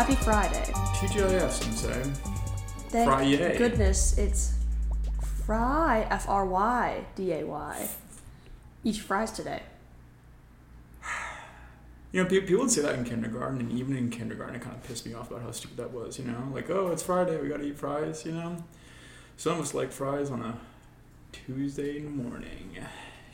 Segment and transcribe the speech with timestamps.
[0.00, 0.72] Happy Friday.
[0.94, 2.12] TGIF, I'm saying.
[2.88, 3.58] Thank Friday.
[3.58, 4.54] goodness it's
[5.44, 7.88] Fry, F R Y D A Y.
[8.82, 9.60] Eat your fries today.
[12.12, 14.82] You know, people would say that in kindergarten, and even in kindergarten, it kind of
[14.82, 16.18] pissed me off about how stupid that was.
[16.18, 18.24] You know, like, oh, it's Friday, we gotta eat fries.
[18.24, 18.56] You know,
[19.36, 20.58] some of us like fries on a
[21.30, 22.78] Tuesday morning.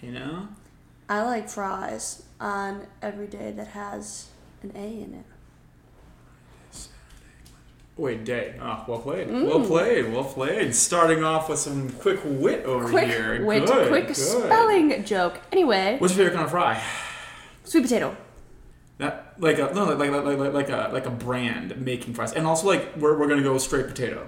[0.02, 0.48] You know,
[1.08, 4.30] I like fries on every day that has
[4.64, 5.35] an A in it.
[7.96, 8.54] Wait, day.
[8.60, 10.74] Ah, well played, well played, well played.
[10.74, 13.44] Starting off with some quick wit over Quick here.
[13.44, 14.16] wait, Good, quick good.
[14.16, 15.40] spelling joke.
[15.52, 16.82] Anyway, What's your favorite kind of fry?
[17.64, 18.16] sweet potato.
[18.98, 22.46] That like a no like like like like, a like a brand making fries, and
[22.46, 24.26] also like we're, we're gonna go straight potato.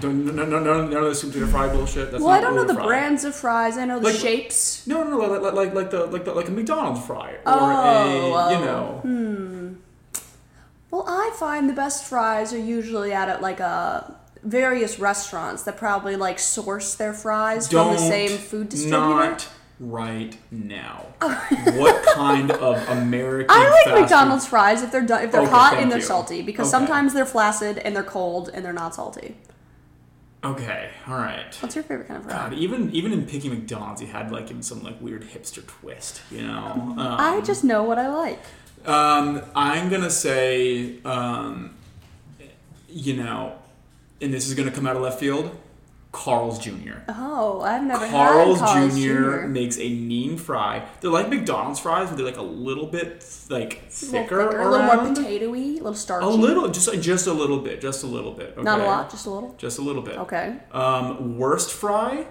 [0.00, 2.10] Don't, no, no, no, none of the sweet potato fry bullshit.
[2.12, 2.84] That's well, I don't know the fry.
[2.86, 3.78] brands of fries.
[3.78, 4.86] I know the Like- shapes.
[4.86, 8.34] No, no, no, like, like, like, the like the like a McDonald's fry or Oh,
[8.34, 8.64] a you oh.
[8.64, 9.00] know.
[10.90, 16.16] Well, I find the best fries are usually at like a various restaurants that probably
[16.16, 18.98] like source their fries from the same food distributor.
[19.00, 19.48] Not
[19.80, 21.06] right now.
[21.20, 23.50] what kind of American?
[23.50, 26.04] I like fast McDonald's fries if they're done, if they're Okay, hot and they're you.
[26.04, 26.78] salty because Okay.
[26.86, 29.36] sometimes they're flaccid and they're cold and they're not salty.
[30.44, 31.52] Okay, all right.
[31.60, 32.32] What's your favorite kind of fry?
[32.34, 36.42] God, even even in picking McDonald's, you had like some like weird hipster twist, you
[36.42, 36.94] know.
[36.96, 38.38] Um, I just know what I like.
[38.86, 41.74] Um, I'm gonna say, um,
[42.88, 43.56] you know,
[44.20, 45.56] and this is gonna come out of left field.
[46.12, 47.00] Carl's Jr.
[47.10, 49.00] Oh, I've never Carl's, Carl's Jr.
[49.42, 49.46] Jr.
[49.48, 50.82] makes a mean fry.
[51.00, 54.60] They're like McDonald's fries, but they're like a little bit like A little thicker, thicker,
[54.62, 56.24] a little more potatoey, a little starchy.
[56.24, 58.56] A little, just just a little bit, just a little bit.
[58.62, 59.54] Not a lot, just a little.
[59.58, 60.16] Just a little bit.
[60.16, 60.56] Okay.
[60.72, 62.26] Um, worst fry,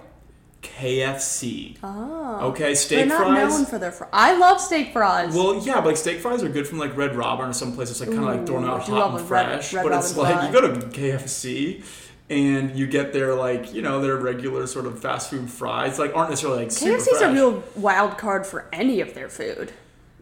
[0.66, 1.78] KFC.
[1.84, 1.88] Oh.
[1.88, 2.42] Ah.
[2.46, 3.54] Okay, steak They're not fries.
[3.58, 4.10] known for their fries.
[4.14, 5.34] I love steak fries.
[5.34, 8.00] Well, yeah, but like steak fries are good from like Red Robin or some places
[8.00, 9.74] like kind of like thrown out hot and a Red- fresh.
[9.74, 11.84] Red but it's like you go to KFC
[12.30, 16.16] and you get their like you know their regular sort of fast food fries like
[16.16, 19.72] aren't necessarily like super KFC's a real wild card for any of their food.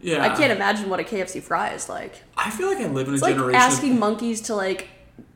[0.02, 0.22] yeah.
[0.22, 2.22] I can't imagine what a KFC fry is like.
[2.38, 3.56] I feel like I live in a It's like generation.
[3.62, 4.90] asking monkeys to like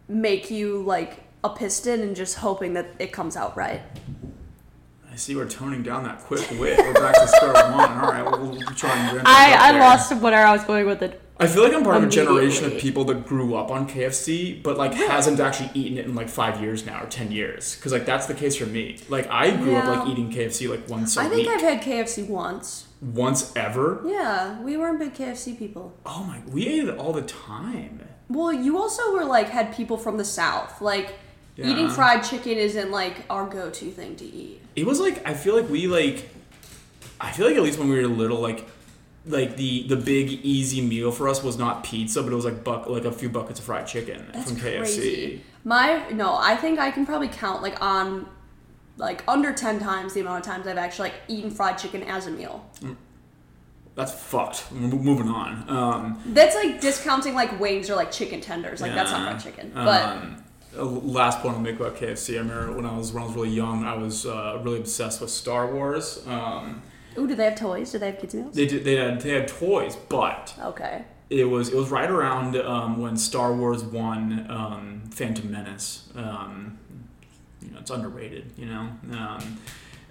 [0.10, 3.82] make you like a piston and just hoping that it comes out right.
[5.18, 6.78] I see we're toning down that quick wit.
[6.78, 7.74] We're back to square one.
[7.98, 9.82] All right, we'll, we'll try and ramp it up I, I there.
[9.82, 11.20] lost where I was going with it.
[11.40, 14.62] I feel like I'm part of a generation of people that grew up on KFC,
[14.62, 17.76] but like hasn't actually eaten it in like five years now or ten years.
[17.78, 19.00] Because like that's the case for me.
[19.10, 21.82] Like I grew up like eating KFC like once a I think week, I've had
[21.82, 22.86] KFC once.
[23.02, 24.04] once ever.
[24.06, 25.98] Yeah, we weren't big KFC people.
[26.06, 28.08] Oh my, we ate it all the time.
[28.30, 30.80] Well, you also were like had people from the south.
[30.80, 31.16] Like
[31.58, 34.62] eating fried chicken isn't like our go-to thing to eat.
[34.76, 36.30] It was like I feel like we like,
[37.20, 38.68] I feel like at least when we were little, like,
[39.26, 42.64] like the the big easy meal for us was not pizza, but it was like
[42.64, 44.78] buck like a few buckets of fried chicken That's from KFC.
[44.80, 45.42] crazy.
[45.64, 48.28] My no, I think I can probably count like on
[48.98, 52.26] like under 10 times the amount of times I've actually like eaten fried chicken as
[52.28, 52.66] a meal.
[53.96, 54.66] That's fucked.
[54.72, 55.68] We're moving on.
[55.70, 58.80] Um, That's like discounting like wings or like chicken tenders.
[58.80, 59.72] Like that's not fried chicken.
[59.74, 62.36] But Um, last point I'll make about KFC.
[62.36, 65.22] I remember when I was when I was really young, I was uh, really obsessed
[65.22, 66.26] with Star Wars.
[66.28, 66.82] Um,
[67.18, 67.92] ooh, do they have toys?
[67.92, 68.56] Do they have kids meals?
[68.56, 71.04] they did they had they had toys, but Okay.
[71.30, 76.10] it was it was right around um, when Star Wars One, um, Phantom Menace.
[76.16, 76.78] Um,
[77.62, 78.52] you know, it's underrated.
[78.58, 79.58] You know, um,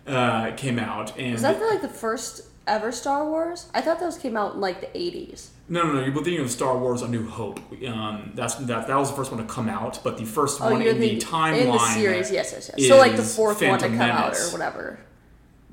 [0.06, 3.69] uh, came out and Was that the, like the first ever Star Wars?
[3.75, 5.49] I thought those came out in like the 80s.
[5.69, 6.00] no, no, no.
[6.04, 7.60] You're thinking of Star Wars: A New Hope.
[7.87, 10.71] Um, that's that that was the first one to come out, but the first Oh,
[10.71, 12.88] one in the thinking timeline in the series, yes, yes, yes.
[12.88, 14.99] So like the fourth one to Phantom come out or whatever.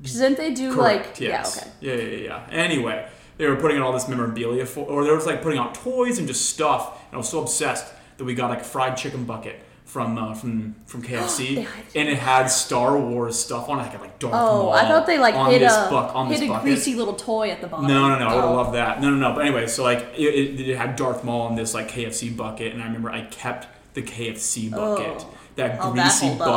[0.02, 1.06] Didn't they do Correct.
[1.08, 1.68] like yes.
[1.80, 2.04] yeah, okay.
[2.04, 2.46] Yeah, yeah, yeah.
[2.50, 3.08] Anyway,
[3.38, 6.18] they were putting out all this memorabilia for, or they were like putting out toys
[6.18, 7.00] and just stuff.
[7.06, 7.86] And I was so obsessed
[8.18, 9.60] that we got like a fried chicken bucket
[9.94, 11.64] from uh, from from KFC,
[11.94, 15.06] and it had Star Wars stuff on it, like, like Darth Oh, Maul I thought
[15.06, 16.64] they like on hit this a buck on hit this a bucket.
[16.64, 17.86] greasy little toy at the bottom.
[17.86, 18.26] No, no, no.
[18.26, 18.54] I would have Oh.
[18.56, 19.00] loved that.
[19.00, 19.34] No, no, no.
[19.36, 22.72] But anyway, so like it, it, it had Darth Maul in this like KFC bucket,
[22.74, 25.30] and I remember I kept the KFC bucket, Oh.
[25.54, 26.48] that How'd that greasy hold up?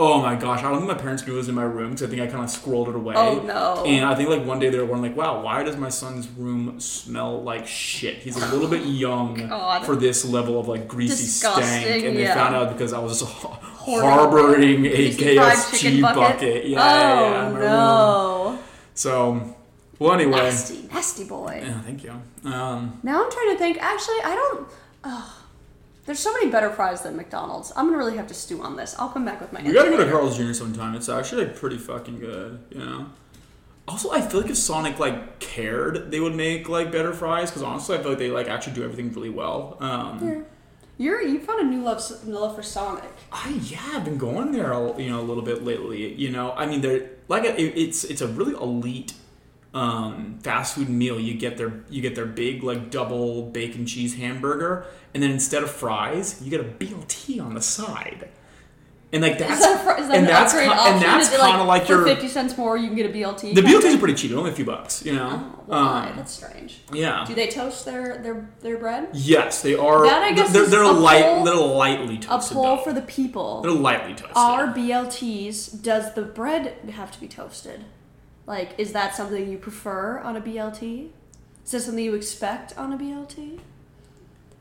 [0.00, 0.16] Bucket.
[0.16, 0.60] Oh my gosh!
[0.60, 2.26] I don't think my parents knew it was in my room because I think I
[2.26, 3.14] kind of scrolled it away.
[3.16, 3.84] Oh, no.
[3.84, 6.28] And I think like one day they were wondering like, "Wow, why does my son's
[6.28, 8.18] room smell like shit?
[8.18, 9.84] He's a little bit young God.
[9.84, 12.34] for this level of like greasy stank." And they yeah.
[12.34, 16.66] found out because I was harboring a KFC chicken bucket.
[16.66, 17.60] Yeah, oh yeah, my room.
[17.60, 18.58] no.
[18.94, 19.56] So,
[19.98, 20.42] well, anyway.
[20.42, 21.60] Nasty, nasty boy.
[21.62, 22.10] Yeah, thank you.
[22.44, 23.78] Um, Now I'm trying to think.
[23.80, 24.68] Actually, I don't.
[25.04, 25.39] Oh,
[26.10, 27.72] there's so many better fries than McDonald's.
[27.76, 28.96] I'm gonna really have to stew on this.
[28.98, 29.62] I'll come back with my.
[29.62, 30.10] we gotta go to.
[30.10, 30.52] Carl's Jr.
[30.52, 30.96] sometime.
[30.96, 33.06] It's actually like pretty fucking good, you know.
[33.86, 37.48] Also, I feel like if Sonic like cared, they would make like better fries.
[37.48, 39.76] Because honestly, I feel like they like actually do everything really well.
[39.78, 40.44] Um,
[40.98, 43.04] You're you found a new love s- love for Sonic.
[43.30, 46.12] I yeah, I've been going there, a- you know, a little bit lately.
[46.14, 49.12] You know, I mean, they're like a, it, it's it's a really elite
[49.72, 51.18] um, fast food meal.
[51.20, 55.62] You get their you get their big like double bacon cheese hamburger, and then instead
[55.62, 58.28] of fries, you get a BLT on the side.
[59.12, 60.70] And like that's is that, fr- is that and an that's option?
[60.70, 63.56] and that's kind of like for your fifty cents more, you can get a BLT.
[63.56, 64.30] the BLTs are pretty cheap.
[64.36, 65.04] Only a few bucks.
[65.04, 65.52] You know.
[65.52, 66.08] Oh, why?
[66.10, 66.78] Um, That's strange.
[66.92, 67.24] yeah.
[67.26, 69.08] Do they toast their their their bread?
[69.12, 70.04] Yes, they are.
[70.06, 72.54] That, I guess, they're, is they're a light, poll- little lightly A toasted.
[72.54, 72.82] poll though.
[72.84, 73.62] for the people.
[73.62, 74.36] They're lightly toasted.
[74.36, 75.82] Are BLTs?
[75.82, 77.84] Does the bread have to be toasted?
[78.50, 81.10] Like, is that something you prefer on a BLT?
[81.64, 83.60] Is that something you expect on a BLT?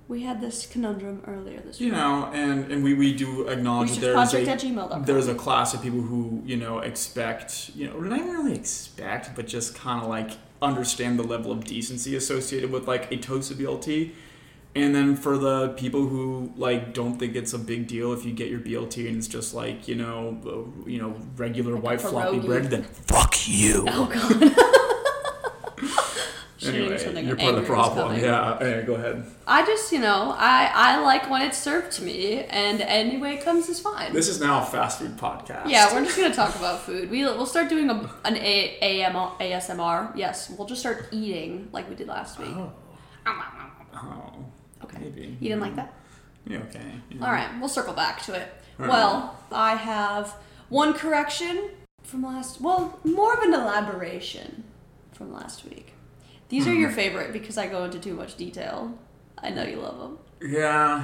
[0.08, 1.88] We had this conundrum earlier this week.
[1.88, 1.96] You week.
[1.96, 5.06] know, and, and we, we do acknowledge that there's a, gmail.com.
[5.06, 9.36] there's a class of people who, you know, expect, you know, not even really expect,
[9.36, 13.58] but just kind of like understand the level of decency associated with like a toasted
[13.58, 14.12] BLT.
[14.76, 18.34] And then for the people who like don't think it's a big deal if you
[18.34, 22.02] get your BLT and it's just like you know uh, you know regular Like white
[22.02, 23.86] floppy bread, then fuck you.
[23.88, 24.66] Oh god.
[26.62, 28.20] Anyway, you're part of the problem.
[28.20, 28.58] Yeah.
[28.60, 29.26] Anyway, go ahead.
[29.48, 33.36] I just, you know, I I like when it's served to me, and any way
[33.36, 34.12] it comes is fine.
[34.12, 35.70] This is now a fast food podcast.
[35.70, 37.10] yeah, we're just gonna talk about food.
[37.10, 40.16] We we'll start doing a, an a, AM, ASMR.
[40.16, 42.50] Yes, we'll just start eating like we did last week.
[42.50, 42.74] Oh.
[43.94, 44.46] Oh.
[45.00, 45.38] Maybe.
[45.40, 45.94] You didn't like that?
[46.46, 46.60] Yeah.
[46.60, 46.92] Okay.
[47.22, 48.52] All right, we'll circle back to it.
[48.78, 48.90] Right.
[48.90, 50.36] Well, I have
[50.70, 51.70] one correction
[52.04, 52.62] from last.
[52.62, 54.64] Well, more of an elaboration
[55.12, 55.94] from last week.
[56.50, 56.96] These are your mm-hmm.
[56.96, 58.98] favorite because I go into too much detail.
[59.38, 60.18] I know you love them.
[60.42, 61.04] Yeah.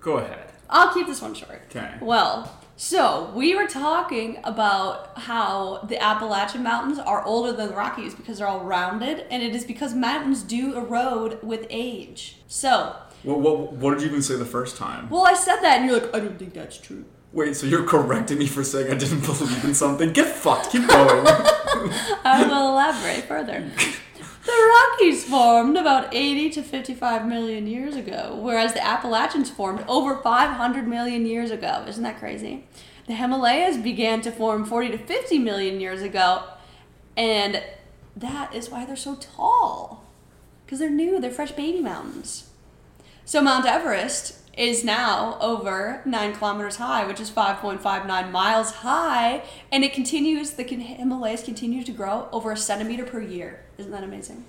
[0.00, 0.52] Go ahead.
[0.70, 1.62] I'll keep this one short.
[1.70, 1.94] Okay.
[2.00, 8.14] Well, so we were talking about how the Appalachian Mountains are older than the Rockies
[8.14, 12.36] because they're all rounded, and it is because mountains do erode with age.
[12.46, 15.10] So, Well, what, what did you even say the first time?
[15.10, 17.04] well, I said that, and you're like, I don't think that's true.
[17.32, 20.12] Wait, so you're correcting me for saying I didn't believe in something?
[20.12, 20.70] Get fucked.
[20.70, 21.26] Keep going.
[22.24, 23.68] I will elaborate further.
[24.46, 30.16] The Rockies formed about 80 to 55 million years ago, whereas the Appalachians formed over
[30.16, 31.84] 500 million years ago.
[31.86, 32.66] Isn't that crazy?
[33.06, 36.44] The Himalayas began to form 40 to 50 million years ago,
[37.16, 37.62] and
[38.16, 40.04] that is why they're so tall.
[40.64, 42.47] Because they're new, they're fresh baby mountains.
[43.28, 49.84] So Mount Everest is now over 9 kilometers high, which is 5.59 miles high, and
[49.84, 53.66] it continues, the Himalayas continue to grow over a centimeter per year.
[53.76, 54.46] Isn't that amazing?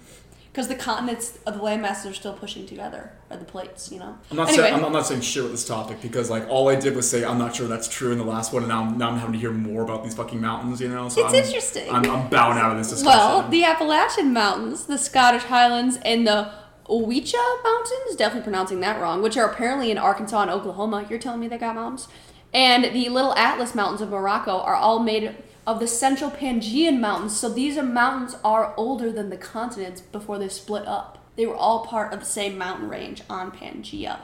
[0.50, 4.18] Because the continents of the landmasses are still pushing together, or the plates, you know?
[4.31, 6.70] I'm not, anyway, saying, I'm, I'm not saying shit with this topic because like all
[6.70, 8.84] I did was say I'm not sure that's true in the last one, and now
[8.84, 10.80] I'm, now I'm having to hear more about these fucking mountains.
[10.80, 11.94] You know, so It's I'm, interesting.
[11.94, 13.20] I'm, I'm bowing out of this discussion.
[13.20, 16.50] Well, the Appalachian Mountains, the Scottish Highlands, and the
[16.90, 21.06] Owecha Mountains, definitely pronouncing that wrong, which are apparently in Arkansas and Oklahoma.
[21.10, 22.08] You're telling me they got mountains?
[22.54, 25.36] And the Little Atlas Mountains of Morocco are all made
[25.68, 27.38] of the Central Pangean Mountains.
[27.40, 31.18] So these are mountains are older than the continents before they split up.
[31.36, 34.18] They were all part of the same mountain range on Pangea.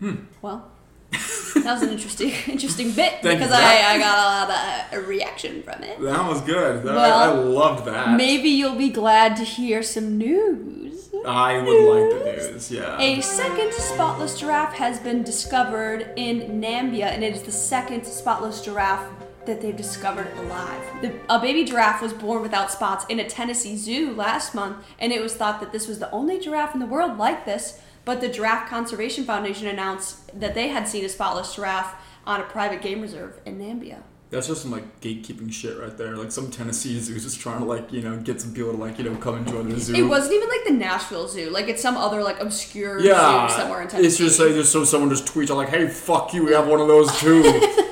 [0.00, 0.14] Hmm.
[0.40, 0.70] Well,
[1.10, 3.52] that was an interesting, interesting bit because.
[3.52, 6.00] I, I got a lot of reaction from it.
[6.00, 6.82] that was good.
[6.84, 8.16] That- Well, I loved that.
[8.16, 10.87] Maybe you'll be glad to hear some news.
[11.26, 12.70] I would like the news.
[12.70, 12.98] Yeah.
[13.00, 18.62] A second spotless giraffe has been discovered in Nambia, and it is the second spotless
[18.62, 19.08] giraffe
[19.46, 20.82] that they've discovered alive.
[21.00, 25.12] The, a baby giraffe was born without spots in a Tennessee zoo last month, and
[25.12, 27.80] it was thought that this was the only giraffe in the world like this.
[28.04, 31.94] But the Giraffe Conservation Foundation announced that they had seen a spotless giraffe
[32.26, 34.02] on a private game reserve in Nambia.
[34.30, 36.14] That's just some like gatekeeping shit right there.
[36.16, 38.98] Like some Tennessee zoo just trying to like you know get some people to like
[38.98, 39.94] you know come and join the zoo.
[39.94, 41.48] It wasn't even like the Nashville Zoo.
[41.50, 44.06] Like it's some other like obscure Yeah, zoo somewhere in Tennessee.
[44.06, 46.68] it's just like just so someone just tweets out like, "Hey, fuck you, we have
[46.68, 47.42] one of those too."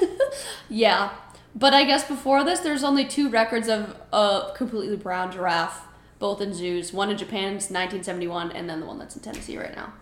[0.69, 1.13] Yeah,
[1.55, 5.81] but I guess before this, there's only two records of a completely brown giraffe,
[6.19, 6.93] both in zoos.
[6.93, 9.93] One in Japan's 1971, and then the one that's in Tennessee right now.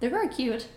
[0.00, 0.68] They're very cute.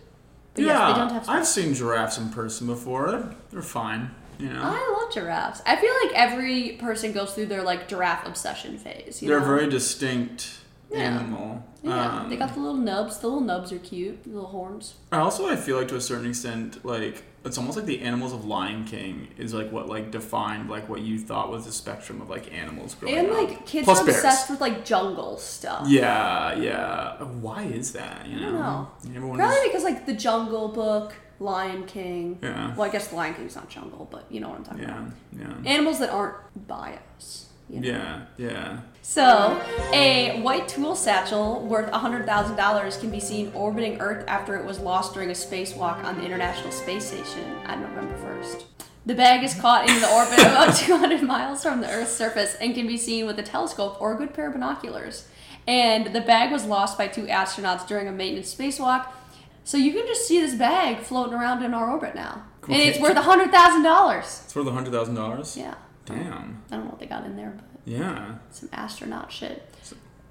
[0.53, 0.67] But Hmm.
[0.69, 1.29] yeah, yes, they don't have.
[1.29, 3.11] I've seen giraffes in person before.
[3.11, 4.11] They're, they're fine.
[4.39, 5.61] You know, I love giraffes.
[5.65, 9.21] I feel like every person goes through their like giraffe obsession phase.
[9.21, 9.45] You they're know?
[9.45, 10.59] very distinct
[10.91, 10.97] Yeah.
[10.99, 11.63] animal.
[11.83, 13.19] Yeah, Um, they got the little nubs.
[13.19, 14.23] The little nubs are cute.
[14.23, 14.95] The little horns.
[15.11, 18.33] I also I feel like to a certain extent like it's almost like the animals
[18.33, 22.21] of Lion King is like what like defined like what you thought was the spectrum
[22.21, 23.37] of like animals growing And up.
[23.37, 24.17] like kids Plus are bears.
[24.17, 25.87] obsessed with like jungle stuff.
[25.87, 27.23] Yeah, yeah.
[27.23, 28.27] Why is that?
[28.27, 28.87] You know, I don't know.
[29.15, 32.39] Everyone Probably is- because like the Jungle Book, Lion King.
[32.41, 32.73] Yeah.
[32.75, 35.11] Well, I guess Lion King's not jungle, but you know what I'm talking yeah, about.
[35.65, 35.69] yeah.
[35.71, 36.35] Animals that aren't
[37.17, 37.44] us.
[37.69, 37.87] You know?
[37.87, 38.79] Yeah, yeah.
[39.01, 39.61] So,
[39.93, 45.13] a white tool satchel worth $100,000 can be seen orbiting Earth after it was lost
[45.13, 48.63] during a spacewalk on the International Space Station on November 1st.
[49.05, 52.73] The bag is caught in the orbit about 200 miles from the Earth's surface and
[52.73, 55.27] can be seen with a telescope or a good pair of binoculars.
[55.67, 59.07] And the bag was lost by two astronauts during a maintenance spacewalk.
[59.63, 62.43] So you can just see this bag floating around in our orbit now.
[62.67, 64.43] And it's worth $100,000.
[64.45, 65.55] It's worth a hundred thousand dollars.
[65.57, 65.75] Yeah.
[66.05, 66.61] Damn.
[66.71, 68.35] I don't know what they got in there, but Yeah.
[68.51, 69.71] some astronaut shit.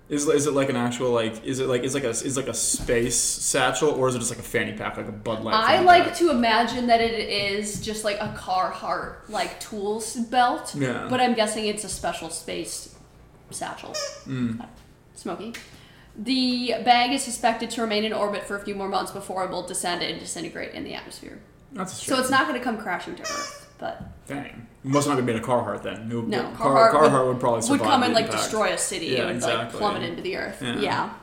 [0.06, 2.46] Is, is it like an actual like is it like is like a is like
[2.46, 5.54] a space satchel or is it just like a fanny pack like a Bud Light?
[5.54, 6.16] I like pack?
[6.16, 10.74] to imagine that it is just like a Carhartt like tools belt.
[10.76, 11.06] Yeah.
[11.08, 12.94] But I'm guessing it's a special space
[13.50, 13.94] satchel.
[14.26, 14.66] Mm.
[15.14, 15.54] Smoky.
[16.16, 19.50] The bag is suspected to remain in orbit for a few more months before it
[19.50, 21.40] will descend and disintegrate in the atmosphere.
[21.72, 24.66] That's So it's not going to come crashing to Earth, but Dang.
[24.84, 26.10] It must not have been a Carhartt then.
[26.10, 28.42] It would- no, Car- Carhartt, Carhartt would, would probably survive would come and like impact.
[28.42, 29.06] destroy a city.
[29.06, 30.58] Yeah, it would like plummet into the Earth.
[30.62, 30.80] Yeah.
[30.80, 31.14] yeah.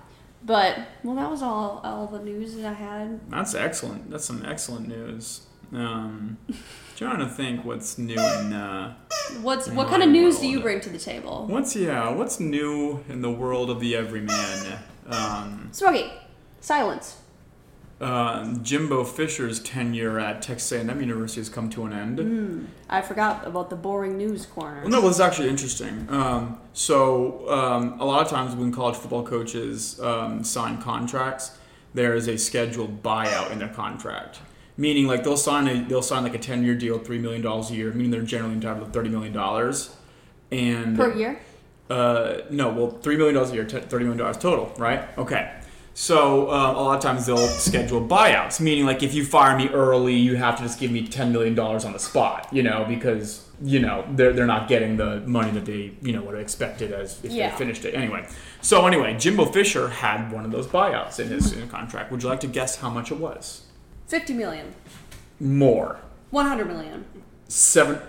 [0.43, 3.19] But well, that was all all the news that I had.
[3.29, 4.09] That's excellent.
[4.09, 5.41] That's some excellent news.
[5.73, 6.37] Um,
[6.97, 8.93] trying to think what's new in uh,
[9.41, 11.45] What's In what kind of news do you bring to the table?
[11.47, 14.79] what's yeah what's new in the world of the everyman.
[15.07, 16.11] Um, Smokey,
[16.59, 17.17] silence.
[18.01, 22.19] Uh, Jimbo Fisher's tenure at Texas A&M University has come to an end.
[22.19, 22.65] Hmm.
[22.89, 24.81] I forgot about the boring news corner.
[24.81, 26.07] Well, no, well, it's actually interesting.
[26.09, 31.57] Um, so, um, a lot of times when college football coaches um, sign contracts,
[31.93, 34.39] there is a scheduled buyout in their contract.
[34.77, 37.69] Meaning, like they'll sign a they'll sign like a ten year deal, three million dollars
[37.69, 37.91] a year.
[37.91, 39.95] Meaning they're generally entitled to thirty million dollars.
[40.51, 41.39] And Per year?
[41.89, 45.15] uh, no, well, three million dollars a year, t- thirty million dollars total, right?
[45.17, 45.53] Okay.
[45.93, 49.67] So uh, a lot of times they'll schedule buyouts, meaning like if you fire me
[49.69, 52.85] early, you have to just give me ten million dollars on the spot, you know,
[52.87, 56.41] because you know they're they're not getting the money that they you know would have
[56.41, 57.49] expected as if Yeah.
[57.51, 58.25] they finished it anyway.
[58.61, 62.09] So anyway, Jimbo Fisher had one of those buyouts in his, in his contract.
[62.11, 63.63] Would you like to guess how much it was?
[64.07, 64.73] 50 million.
[65.39, 65.99] More
[66.31, 67.05] 100 million.
[67.47, 67.99] seven.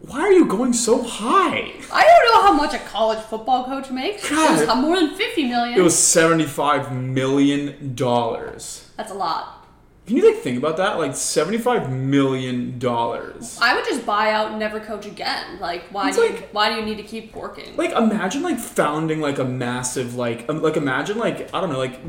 [0.00, 1.72] Why are you going so high?
[1.92, 4.28] I don't know how much a college football coach makes.
[4.28, 4.58] God.
[4.60, 5.78] It was more than 50 million.
[5.78, 8.90] It was seventy-five million dollars.
[8.96, 9.66] That's a lot.
[10.06, 10.98] Can you like think about that?
[10.98, 13.58] Like seventy-five million dollars.
[13.60, 15.60] I would just buy out and never coach again.
[15.60, 17.76] Like, why It's do you, why do you need to keep working?
[17.76, 21.78] Like imagine like founding like a massive like um, like imagine like I don't know
[21.78, 22.00] like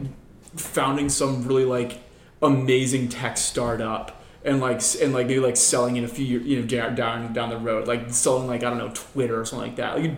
[0.55, 1.99] founding some really like
[2.41, 6.59] amazing tech startup and like and like maybe like selling in a few years you
[6.59, 9.69] know down down down the road like selling like I don't know Twitter or something
[9.69, 9.99] like that.
[9.99, 10.11] Like,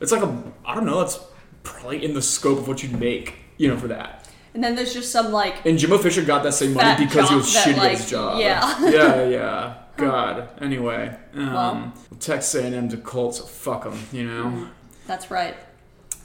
[0.00, 1.00] it's like a I don't know.
[1.00, 1.18] That's
[1.62, 4.28] probably in the scope of what you'd make you know for that.
[4.54, 7.34] and then there's just some like And Jimbo Fisher got that same money because he
[7.36, 8.40] was shitty at his job.
[8.40, 8.90] yeah.
[8.90, 9.74] yeah, yeah.
[9.96, 10.48] God.
[10.60, 11.92] Anyway, um, Well.
[12.18, 13.98] Texas A&M's a cult, so fuck them.
[14.10, 14.68] You know.
[15.06, 15.54] that's right.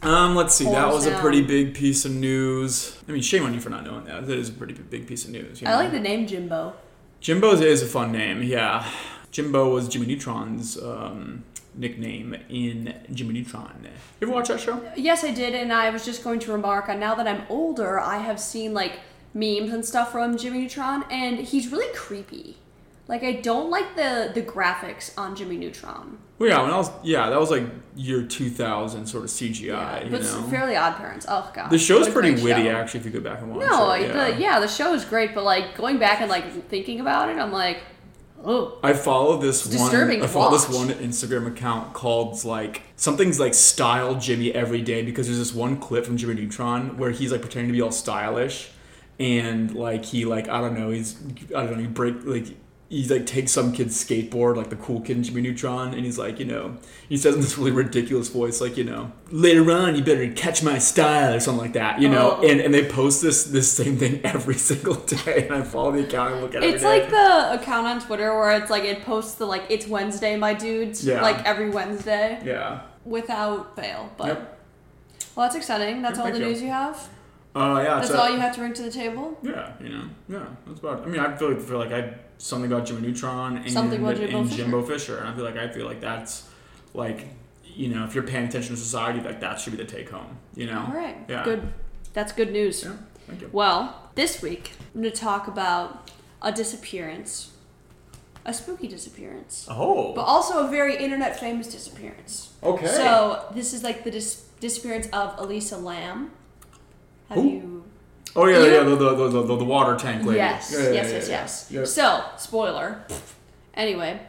[0.02, 0.66] Um, let's see.
[0.66, 2.98] That was a pretty big piece of news.
[3.08, 4.26] I mean, shame on you for not knowing that.
[4.28, 5.62] That is a pretty big piece of news.
[5.62, 6.74] You I like the name Jimbo.
[7.22, 8.44] Jimbo's is a fun name.
[8.44, 8.88] Yeah,
[9.32, 11.44] Jimbo was Jimmy Neutron's um,
[11.76, 13.88] nickname in Jimmy Neutron.
[14.20, 14.82] You ever watch that show?
[14.96, 18.00] Yes, I did, and I was just going to remark on now that I'm older,
[18.00, 19.00] I have seen like
[19.34, 22.58] memes and stuff from Jimmy Neutron, and he's really creepy.
[23.08, 26.18] Like I don't like the the graphics on Jimmy Neutron.
[26.40, 26.62] Well, yeah.
[26.62, 27.64] When I was yeah, that was like
[27.96, 30.06] year 2000 sort of CGI.
[30.06, 30.42] you but know.
[30.50, 31.26] Fairly Odd Parents.
[31.30, 31.70] Oh god.
[31.70, 32.70] The show's pretty witty, show.
[32.76, 34.12] actually, if you go back and watch No, it.
[34.14, 37.38] the yeah, the show is great, but like going back and like thinking about it,
[37.40, 37.80] I'm like,
[38.44, 39.90] oh, I follow this It's one.
[39.90, 45.02] disturbing I follow this one Instagram account called like something's like style Jimmy every day
[45.02, 47.92] because there's this one clip from Jimmy Neutron where he's like pretending to be all
[47.92, 48.70] stylish,
[49.18, 51.16] and like he like I don't know he's
[51.56, 52.48] I don't know he break like.
[52.90, 56.18] He's like takes some kid's skateboard, like the cool kid in Jimmy Neutron, and he's
[56.18, 56.78] like, you know,
[57.10, 60.64] he says in this really ridiculous voice, like, you know, later on you better catch
[60.64, 62.38] my style or something like that, you know.
[62.42, 62.48] Oh.
[62.48, 66.04] And and they post this this same thing every single day, and I follow the
[66.08, 66.74] account and look at it.
[66.76, 70.38] it's like the account on Twitter where it's like it posts the like it's Wednesday,
[70.38, 71.22] my dudes, Yeah.
[71.22, 72.84] like every Wednesday yeah.
[73.04, 74.14] without fail.
[74.16, 74.60] But Yep.
[75.36, 76.02] well, that's exciting.
[76.02, 76.46] That's all the you.
[76.46, 77.10] news you have.
[77.54, 79.38] Uh, yeah, That's all you have to bring to the table.
[79.42, 81.00] Yeah, you know, yeah, that's about.
[81.00, 81.04] It.
[81.04, 84.16] I mean, I feel like, feel like I something about Jimmy Neutron and, Something about
[84.18, 84.62] Jimbo and Fisher.
[84.64, 86.48] Jimbo Fisher, and I feel like I feel like that's
[86.94, 87.28] like,
[87.64, 90.38] you know, if you're paying attention to society, like that should be the take home.
[90.56, 90.86] You know.
[90.90, 91.44] All right, Yeah.
[91.44, 91.74] good.
[92.14, 92.84] That's good news.
[92.84, 92.94] Yeah.
[93.28, 93.50] Thank you.
[93.52, 96.10] Well, this week I'm going to talk about
[96.42, 97.52] a disappearance,
[98.46, 100.14] a spooky disappearance, Oh.
[100.14, 102.54] but also a very internet famous disappearance.
[102.64, 102.88] okay.
[102.88, 106.32] So this is like the dis- disappearance of Elisa Lam.
[107.30, 107.50] Have Who?
[107.50, 107.67] you?
[108.40, 110.38] Oh yeah, you- yeah, the the, the, the, the water tank lady.
[110.38, 111.68] Yes, Yeah, yeah, yes, yes, yes.
[111.72, 111.86] Yeah.
[111.86, 113.02] So spoiler.
[113.74, 114.20] Anyway,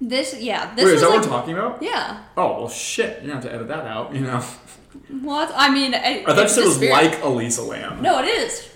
[0.00, 1.82] This, yeah, this Wait, was is that like, what we're talking about?
[1.82, 2.22] yeah.
[2.36, 3.22] Oh well, shit!
[3.22, 4.14] You're gonna have to edit that out.
[4.14, 4.42] You know.
[5.20, 5.52] What?
[5.54, 8.02] I mean, it, I thought you it was like Elisa Lam.
[8.02, 8.68] No, it is.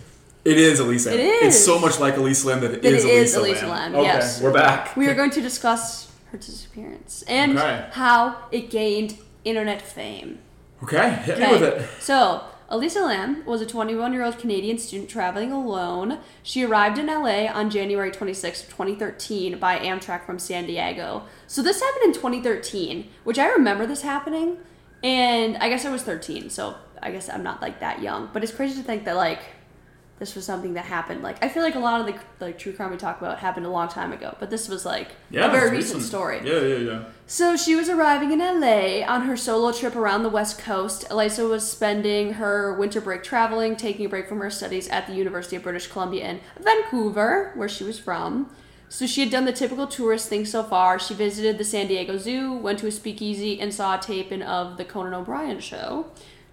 [0.44, 1.12] It is Elisa.
[1.12, 1.48] It Lam.
[1.48, 3.92] It's so much like Elisa Lam that it That is it is Elisa, Elisa Lam.
[3.92, 4.40] Lam, Okay, yes.
[4.40, 4.94] we're back.
[4.96, 7.86] We are going to discuss her disappearance and Okay.
[7.92, 10.38] how it gained internet fame.
[10.84, 11.88] Okay, hit me with it.
[12.00, 16.18] So, Elisa Lam was a 21 year old Canadian student traveling alone.
[16.42, 21.24] She arrived in LA on January 26, 2013, by Amtrak from San Diego.
[21.46, 24.58] So, this happened in 2013, which I remember this happening.
[25.04, 28.30] And I guess I was 13, so I guess I'm not like that young.
[28.32, 29.40] But it's crazy to think that, like,
[30.18, 31.22] this was something that happened.
[31.22, 33.66] Like, I feel like a lot of the like true crime we talk about happened
[33.66, 36.02] a long time ago, but this was like Yeah, a very recent, recent.
[36.04, 36.40] story.
[36.42, 37.04] Yeah, yeah, yeah.
[37.26, 41.04] So she was arriving in LA on her solo trip around the West Coast.
[41.10, 45.12] Elisa was spending her winter break traveling, taking a break from her studies at the
[45.14, 48.48] University of British Columbia in Vancouver, where she was from.
[48.88, 50.98] So she had done the typical tourist thing so far.
[51.00, 54.76] She visited the San Diego Zoo, went to a speakeasy, and saw a taping of
[54.76, 56.06] the Conan O'Brien show.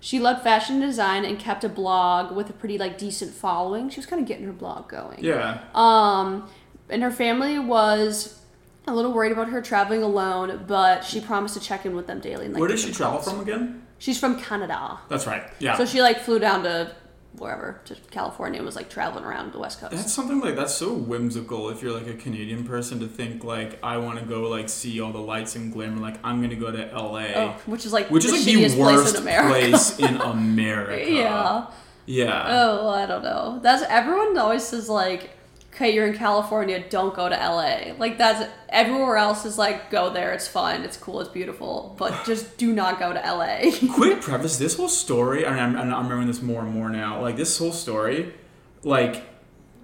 [0.03, 3.89] She loved fashion design and kept a blog with a pretty like decent following.
[3.89, 5.23] She was kind of getting her blog going.
[5.23, 5.61] Yeah.
[5.73, 6.49] Um,
[6.89, 8.37] and her family was
[8.85, 12.19] a little worried about her traveling alone, but she promised to check in with them
[12.19, 12.43] daily.
[12.43, 13.31] And, like, Where did she travel calls.
[13.31, 13.81] from again?
[13.97, 15.43] She's from Canada, That's right.
[15.59, 15.77] Yeah.
[15.77, 16.93] so she like flew down to
[17.37, 19.91] wherever to California and was like traveling around the West Coast.
[19.91, 23.79] that's something like that's so whimsical if you're like a Canadian person to think like
[23.83, 26.71] I want to go like see all the lights and glamour like I'm gonna go
[26.71, 29.49] to LA oh, which is like which the is like the worst place in America.
[29.49, 31.11] place in America.
[31.11, 31.67] yeah.
[32.05, 32.45] Yeah.
[32.49, 33.59] Oh, I don't know.
[33.61, 35.31] That's everyone always says like,
[35.73, 37.93] okay, you're in California, don't go to LA.
[37.97, 42.23] Like that's everywhere else is like, go there, it's fun, it's cool, it's beautiful, but
[42.25, 43.71] just do not go to LA.
[43.95, 47.21] Quick preface: This whole story, and I'm, I'm, I'm remembering this more and more now.
[47.21, 48.33] Like this whole story,
[48.83, 49.23] like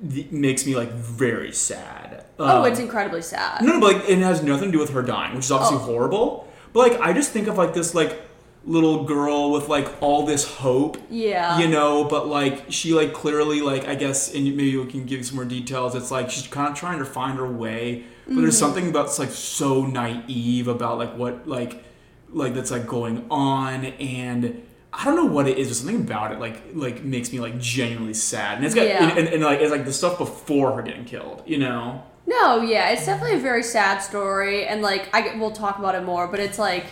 [0.10, 2.26] th- makes me like very sad.
[2.40, 3.62] oh, Um, it's incredibly sad.
[3.62, 5.78] No, no, but like, it has nothing to do with her dying, which is obviously
[5.78, 5.82] Oh.
[5.82, 6.48] horrible.
[6.72, 8.22] But like, I just think of like this like
[8.66, 11.60] little girl with like all this hope, Yeah.
[11.60, 12.04] you know.
[12.04, 15.46] But like, she like clearly like I guess, and maybe we can give some more
[15.46, 15.96] details.
[15.96, 18.60] It's like she's kind of trying to find her way, but there's Mm-hmm.
[18.60, 21.84] something about like so naive about like what like
[22.32, 24.64] like that's like going on and.
[24.92, 27.60] I don't know what it is, but something about it like like makes me like
[27.60, 29.08] genuinely sad, and it's got Yeah.
[29.08, 32.02] and, and, and like it's like the stuff before her getting killed, you know.
[32.26, 35.94] No, yeah, it's definitely a very sad story, and like I get- we'll talk about
[35.94, 36.86] it more, but it's like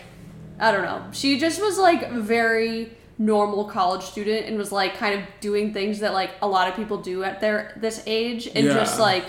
[0.60, 1.06] I don't know.
[1.12, 6.00] She just was like very normal college student and was like kind of doing things
[6.00, 9.26] that like a lot of people do at their this age, and just like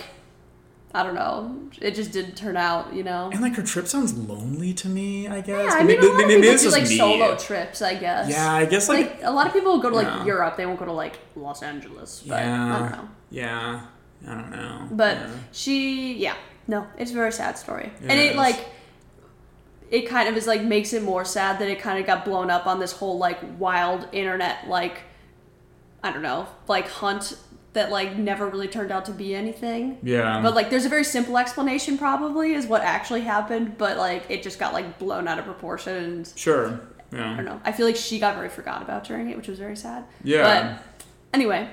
[0.94, 3.28] I don't know, it just didn't turn out, you know.
[3.30, 5.70] And like her trip sounds lonely to me, I guess.
[5.72, 6.96] Yeah, I Maybe- mean, a lot of people it's do just like me.
[6.96, 8.30] solo trips, I guess.
[8.30, 10.24] Yeah, I guess like, Like a lot of people go to like Yeah.
[10.24, 12.24] Europe, they won't go to like Los Angeles.
[12.26, 13.08] But yeah, I don't know.
[13.30, 13.80] yeah,
[14.26, 14.88] I don't know.
[14.90, 15.30] But yeah.
[15.52, 16.36] she, yeah,
[16.66, 18.56] no, it's a very sad story, It and it like,
[19.90, 22.50] it kind of is like makes it more sad that it kind of got blown
[22.50, 25.02] up on this whole like wild internet like,
[26.02, 27.36] I don't know, like hunt
[27.72, 29.98] that like never really turned out to be anything.
[30.02, 34.24] yeah, But like, there's a very simple explanation probably is what actually happened, but like
[34.30, 35.94] it just got like blown out of proportion.
[35.96, 36.80] And sure,
[37.12, 37.32] Yeah.
[37.32, 37.60] I don't know.
[37.64, 40.04] I feel like she got very forgot about during it, which was very sad.
[40.24, 40.42] yeah,
[40.82, 41.68] But anyway,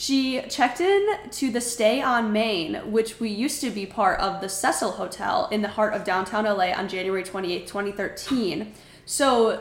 [0.00, 4.40] she checked in to the Stay on Main, which we used to be part of
[4.40, 8.72] the Cecil Hotel in the heart of downtown LA on January 28th, 2013.
[9.04, 9.60] So,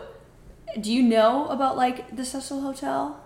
[0.80, 3.22] do you know about like the Cecil Hotel?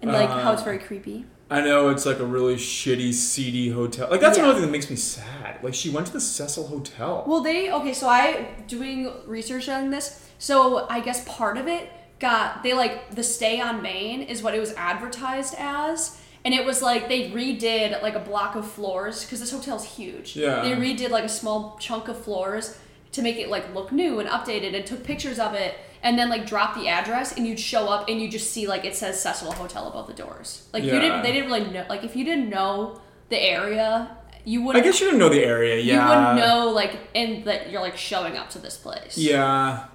[0.00, 1.26] And like how it's Uh, very creepy?
[1.50, 4.08] I know it's like a really shitty, seedy hotel.
[4.10, 4.44] Like that's Yeah.
[4.44, 5.58] another thing that makes me sad.
[5.62, 7.24] Like she went to the Cecil Hotel.
[7.26, 7.92] Well, they okay.
[7.92, 10.26] So I doing research on this.
[10.38, 14.54] So I guess part of it got they like the stay on Main is what
[14.54, 19.24] it was advertised as, and it was like they redid like a block of floors
[19.24, 20.36] because this hotel's huge.
[20.36, 20.62] Yeah.
[20.62, 22.78] They redid like a small chunk of floors
[23.12, 26.28] to make it like look new and updated, and took pictures of it, and then
[26.28, 29.20] like dropped the address, and you'd show up and you just see like it says
[29.20, 30.68] Cecil Hotel above the doors.
[30.72, 31.86] Like you didn't, they didn't really know.
[31.88, 35.78] Like if you didn't know the area, you wouldn't guess you didn't know the area.
[35.78, 39.16] Yeah, you wouldn't know like and that you're like showing up to this place.
[39.16, 39.86] Yeah.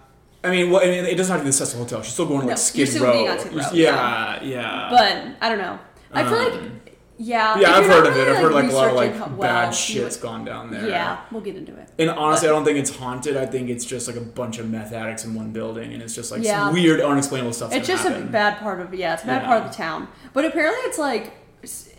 [0.41, 2.01] I mean, well, I mean, it doesn't have to be the Cecil Hotel.
[2.01, 3.37] She's still going to No, like Skid you're still Row.
[3.37, 4.87] Skid Row, yeah, yeah.
[4.89, 5.77] But I don't know.
[6.13, 6.81] I feel like Um,
[7.17, 7.59] yeah.
[7.59, 8.27] yeah, I've heard of it.
[8.27, 10.71] I've heard like a lot of like how- bad well, you shit's would- gone down
[10.71, 10.87] there.
[10.87, 11.89] Yeah, we'll get into it.
[11.99, 13.35] And honestly, But- I don't think it's haunted.
[13.37, 16.15] I think it's just like a bunch of meth addicts in one building, and it's
[16.15, 16.65] just like Yeah.
[16.65, 17.73] some weird, unexplainable stuff.
[17.73, 19.47] It's just a bad part of yeah, it's a bad Yeah.
[19.47, 20.07] part of the town.
[20.33, 21.33] But apparently, it's like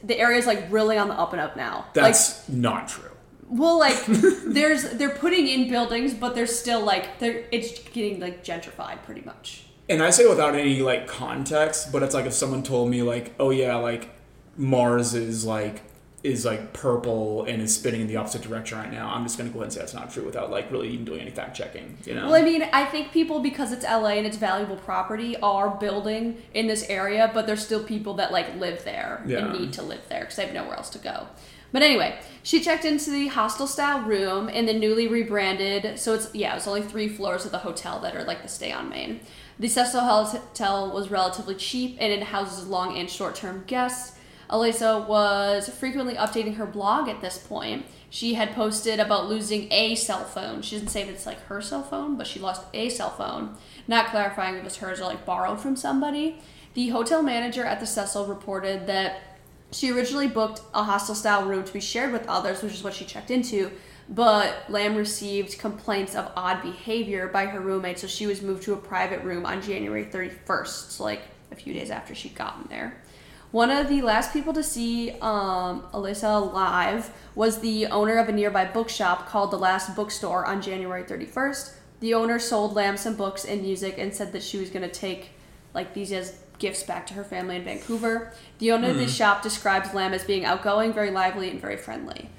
[0.03, 1.87] the area's like really on the up and up now.
[1.93, 3.05] That's not true.
[3.51, 8.43] well, like there's they're putting in buildings, but they're still like they're it's getting like
[8.45, 9.65] gentrified pretty much.
[9.91, 13.35] And I say without any like context, but it's like if someone told me like,
[13.39, 14.09] oh yeah, like
[14.57, 15.83] Mars is like
[16.23, 19.11] is like purple and is spinning in the opposite direction right now.
[19.13, 21.21] I'm just gonna go ahead and say that's not true without like really even doing
[21.21, 21.97] any fact checking.
[22.05, 22.27] You know.
[22.27, 26.37] Well, I mean, I think people because it's LA and it's valuable property are building
[26.55, 29.39] in this area, but there's still people that like live there Yeah.
[29.47, 31.27] and need to live there because they have nowhere else to go.
[31.73, 35.99] But anyway, she checked into the hostel style room in the newly rebranded.
[35.99, 38.73] So it's yeah, it's only three floors of the hotel that are like the stay
[38.73, 39.21] on main.
[39.61, 44.19] The Cecil Hotel was relatively cheap and it houses long and short term guests.
[44.49, 47.85] Elisa was frequently updating her blog at this point.
[48.09, 50.63] She had posted about losing a cell phone.
[50.63, 53.55] She doesn't say if it's like her cell phone, but she lost a cell phone,
[53.87, 56.41] not clarifying if it was hers or like borrowed from somebody.
[56.73, 59.21] The hotel manager at the Cecil reported that
[59.73, 62.95] she originally booked a hostel style room to be shared with others, which is what
[62.95, 63.71] she checked into.
[64.11, 68.73] But Lam received complaints of odd behavior by her roommate, so she was moved to
[68.73, 73.01] a private room on January 31st, so like a few days after she'd gotten there.
[73.53, 78.33] One of the last people to see um, Alyssa live was the owner of a
[78.33, 81.75] nearby bookshop called The Last Bookstore on January 31st.
[82.01, 84.95] The owner sold Lam some books and music and said that she was going to
[84.95, 85.31] take
[85.75, 88.33] like these as gifts back to her family in Vancouver.
[88.59, 92.31] The owner of the shop describes Lam as being outgoing, very lively, and very friendly.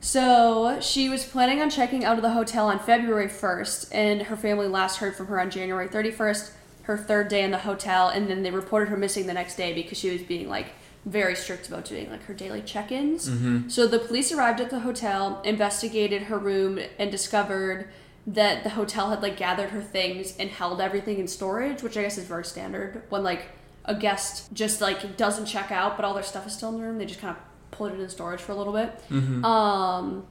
[0.00, 4.36] So she was planning on checking out of the hotel on February 1st, and her
[4.36, 8.28] family last heard from her on January 31st, her third day in the hotel, and
[8.28, 10.68] then they reported her missing the next day because she was being like
[11.04, 13.28] very strict about doing like her daily check-ins.
[13.28, 13.68] Mm-hmm.
[13.68, 17.88] So the police arrived at the hotel, investigated her room, and discovered
[18.26, 22.02] that the hotel had like gathered her things and held everything in storage, which I
[22.02, 23.46] guess is very standard when like
[23.84, 26.82] a guest just like doesn't check out, but all their stuff is still in the
[26.82, 26.98] room.
[26.98, 27.42] They just kind of
[27.78, 29.00] put it in storage for a little bit.
[29.44, 30.26] Um,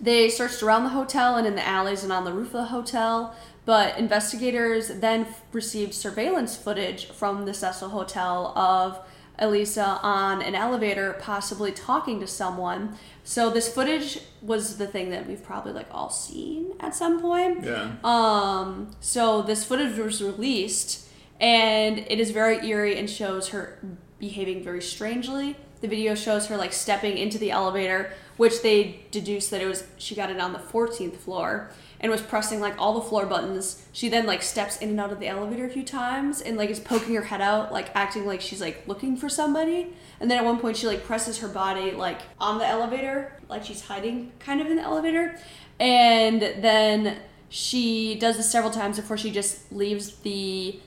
[0.00, 2.64] they searched around the hotel and in the alleys and on the roof of the
[2.66, 8.98] hotel, but investigators then f- received surveillance footage from the Cecil Hotel of
[9.38, 12.96] Elisa on an elevator, possibly talking to someone.
[13.24, 17.64] So this footage was the thing that we've probably like all seen at some point.
[17.64, 17.92] Yeah.
[18.04, 21.08] Um, so this footage was released,
[21.40, 23.78] and it is very eerie and shows her
[24.18, 25.56] behaving very strangely.
[25.82, 29.84] The video shows her like stepping into the elevator, which they deduce that it was
[29.98, 33.84] she got it on the 14th floor and was pressing like all the floor buttons.
[33.92, 36.70] She then like steps in and out of the elevator a few times and like
[36.70, 39.92] is poking her head out, like acting like she's like looking for somebody.
[40.20, 43.64] And then at one point she like presses her body like on the elevator, like
[43.64, 45.36] she's hiding kind of in the elevator.
[45.80, 47.18] And then
[47.48, 50.78] she does this several times before she just leaves the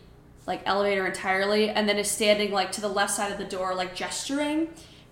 [0.48, 3.74] like elevator entirely and then is standing like to the left side of the door
[3.76, 4.68] like gesturing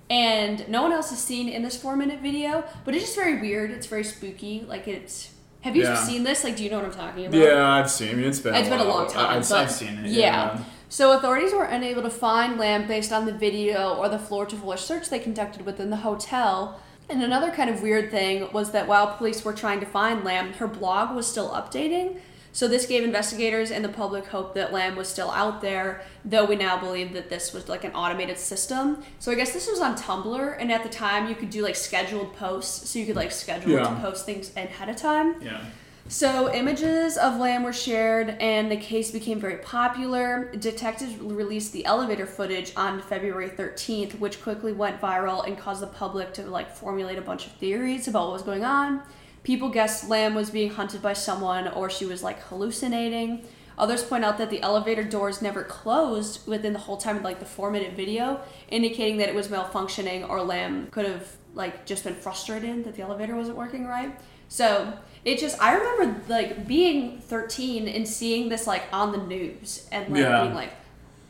[0.09, 3.39] and no one else is seen in this four minute video but it's just very
[3.39, 5.95] weird it's very spooky like it's have you Yeah.
[5.95, 8.09] seen this like do you know what i'm talking about Yeah, I've seen.
[8.09, 8.53] I mean, it's been.
[8.53, 10.11] it's been a long time I- I've seen it.
[10.11, 10.59] yeah.
[10.89, 14.55] so authorities were unable to find Lam based on the video or the floor to
[14.55, 18.87] floor search they conducted within the hotel and another kind of weird thing was that
[18.87, 22.19] while police were trying to find Lam her blog was still updating
[22.53, 26.45] so this gave investigators and the public hope that Lam was still out there though
[26.45, 29.81] we now believe that this was like an automated system so i guess this was
[29.81, 33.15] on tumblr and at the time you could do like scheduled posts so you could
[33.17, 33.83] like schedule Yeah.
[33.89, 35.61] to post things ahead of time Yeah.
[36.07, 40.51] so images of Lam were shared, and the case became very popular.
[40.59, 45.87] Detectives released the elevator footage on February 13th, which quickly went viral and caused the
[45.87, 49.01] public to like formulate a bunch of theories about what was going on.
[49.43, 53.43] People guessed Lam was being hunted by someone, or she was like hallucinating.
[53.77, 57.39] Others point out that the elevator doors never closed within the whole time of like
[57.39, 62.03] the four minute video, indicating that it was malfunctioning or Lam could have like just
[62.03, 64.17] been frustrated that the elevator wasn't working right.
[64.47, 64.93] So
[65.25, 70.09] it just I remember like being 13 and seeing this like on the news and
[70.13, 70.43] like Yeah.
[70.43, 70.71] being like,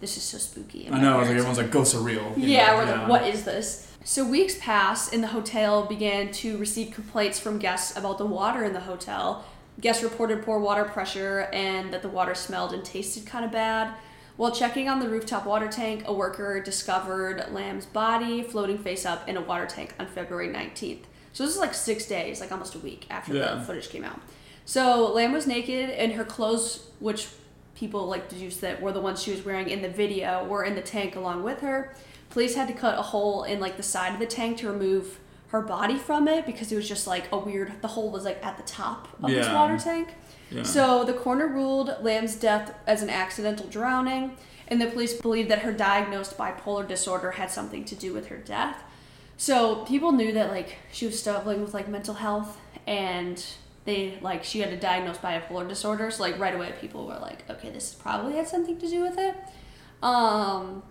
[0.02, 0.89] this is so spooky.
[0.91, 1.17] I know.
[1.19, 2.34] Like everyone's like, ghosts are real.
[2.36, 2.78] yeah, know?
[2.78, 3.89] we're like, what is this?
[4.06, 8.63] So weeks passed, and the hotel began to receive complaints from guests about the water
[8.63, 9.46] in the hotel.
[9.80, 13.94] Guests reported poor water pressure and that the water smelled and tasted kind of bad.
[14.36, 19.28] While checking on the rooftop water tank, a worker discovered Lam's body floating face up
[19.30, 21.04] in a water tank on February 19th.
[21.32, 23.56] So this is like six days, like almost a week after Yeah.
[23.56, 24.20] the footage came out.
[24.66, 27.28] So Lam was naked, and her clothes, which
[27.76, 30.76] people like deduce that were the ones she was wearing in the video, were in
[30.76, 31.94] the tank along with her.
[32.30, 35.20] Police had to cut a hole in like the side of the tank to remove
[35.50, 37.72] her body from it because it was just like a weird.
[37.82, 40.10] The hole was like at the top of this water tank.
[40.50, 40.64] Yeah.
[40.64, 44.36] So the coroner ruled Lam's death as an accidental drowning,
[44.68, 48.38] and the police believed that her diagnosed bipolar disorder had something to do with her
[48.38, 48.84] death.
[49.38, 52.58] So people knew that like she was struggling with like mental health,
[52.88, 53.44] and
[53.86, 56.10] they like she had a diagnosed bipolar disorder.
[56.12, 59.17] So like right away, people were like, okay, this probably had something to do with
[59.17, 59.36] it.
[60.02, 60.84] Um,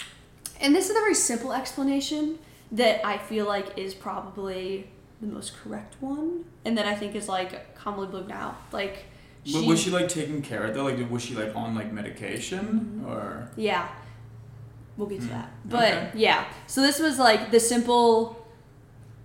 [0.60, 2.38] and this is a very simple explanation
[2.72, 4.88] that I feel like is probably
[5.20, 8.56] the most correct one, and that I think is like commonly believed now.
[8.72, 9.04] Like,
[9.46, 10.82] W- was she like taking care of that?
[10.82, 13.48] Like, was she like on like medication or?
[13.56, 13.88] Yeah.
[14.96, 15.50] We'll get to Hmm, that.
[15.64, 16.10] But okay.
[16.14, 16.44] yeah.
[16.66, 18.46] So this was like the simple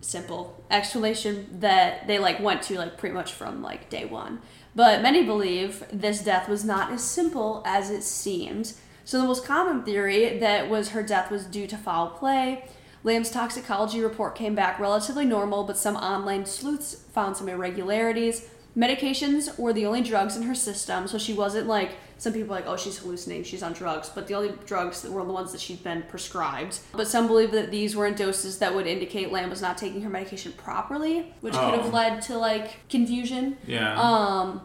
[0.02, 4.42] simple explanation that they like went to like pretty much from like day 1.
[4.76, 8.80] But many believe this death was not as simple as it seems.
[9.06, 12.66] So the most common theory that was her death was due to foul play.
[13.04, 18.50] Lam's toxicology report came back relatively normal, but some online sleuths found some irregularities.
[18.78, 22.58] Medications were the only drugs in her system, so she wasn't like some people are
[22.60, 25.52] like, oh, she's hallucinating, she's on drugs, but the only drugs that were the ones
[25.52, 26.80] that she'd been prescribed.
[26.94, 30.02] But some believe that these were in doses that would indicate Lam was not taking
[30.02, 31.82] her medication properly, which could Oh.
[31.82, 33.58] have led to like confusion.
[33.66, 34.00] Yeah.
[34.00, 34.62] Um,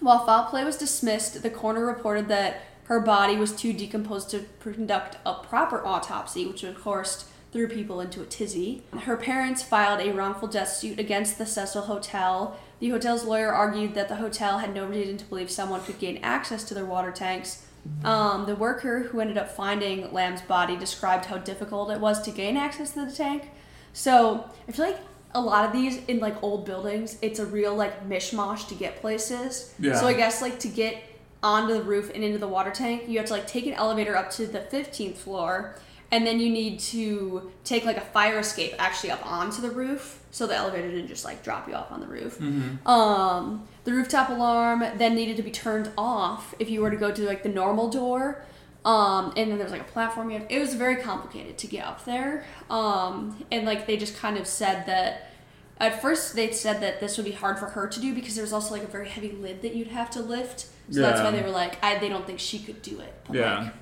[0.00, 4.44] while foul play was dismissed, the coroner reported that her body was too decomposed to
[4.60, 8.82] conduct a proper autopsy, which of course threw people into a tizzy.
[9.02, 12.56] Her parents filed a wrongful death suit against the Cecil Hotel.
[12.82, 16.18] The hotel's lawyer argued that the hotel had no reason to believe someone could gain
[16.20, 17.64] access to their water tanks.
[18.02, 22.32] Um, the worker who ended up finding Lam's body described how difficult it was to
[22.32, 23.50] gain access to the tank.
[23.92, 24.98] So I feel like
[25.32, 29.00] a lot of these in like old buildings, it's a real like mishmash to get
[29.00, 29.72] places.
[29.78, 29.94] Yeah.
[29.94, 31.04] So I guess like to get
[31.40, 34.16] onto the roof and into the water tank, you have to like take an elevator
[34.16, 35.76] up to the 15th floor,
[36.12, 40.20] and then you need to take like a fire escape actually up onto the roof,
[40.30, 42.40] so the elevator didn't just like drop you off on the roof.
[42.86, 47.10] Um, the rooftop alarm then needed to be turned off if you were to go
[47.10, 48.44] to like the normal door.
[48.84, 50.30] Um, and then there's like a platform.
[50.30, 52.44] You had, it was very complicated to get up there.
[52.68, 55.30] Um, and like they just kind of said that
[55.78, 58.52] at first they said that this would be hard for her to do because there's
[58.52, 60.66] also like a very heavy lid that you'd have to lift.
[60.90, 63.14] So that's why they were like, I, they don't think she could do it.
[63.26, 63.58] But Yeah.
[63.60, 63.72] like,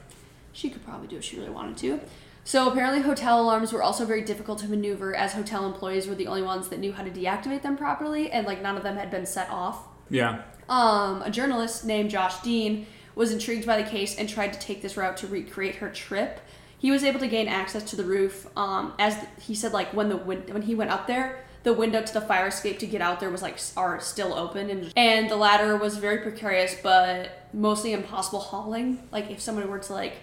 [0.52, 2.00] she could probably do if she really wanted to.
[2.44, 6.26] So apparently, hotel alarms were also very difficult to maneuver, as hotel employees were the
[6.26, 9.10] only ones that knew how to deactivate them properly, and like none of them had
[9.10, 9.86] been set off.
[10.08, 10.42] yeah.
[10.68, 12.86] Um, a journalist named Josh Dean
[13.16, 16.40] was intrigued by the case and tried to take this route to recreate her trip.
[16.78, 18.46] He was able to gain access to the roof.
[18.56, 22.00] Um, as he said, like when the win- when he went up there, the window
[22.02, 25.28] to the fire escape to get out there was like are still open, and and
[25.28, 29.06] the ladder was very precarious, but mostly impossible hauling.
[29.10, 30.14] Like if someone were to like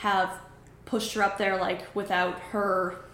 [0.00, 0.30] have
[0.86, 3.04] pushed her up there like without her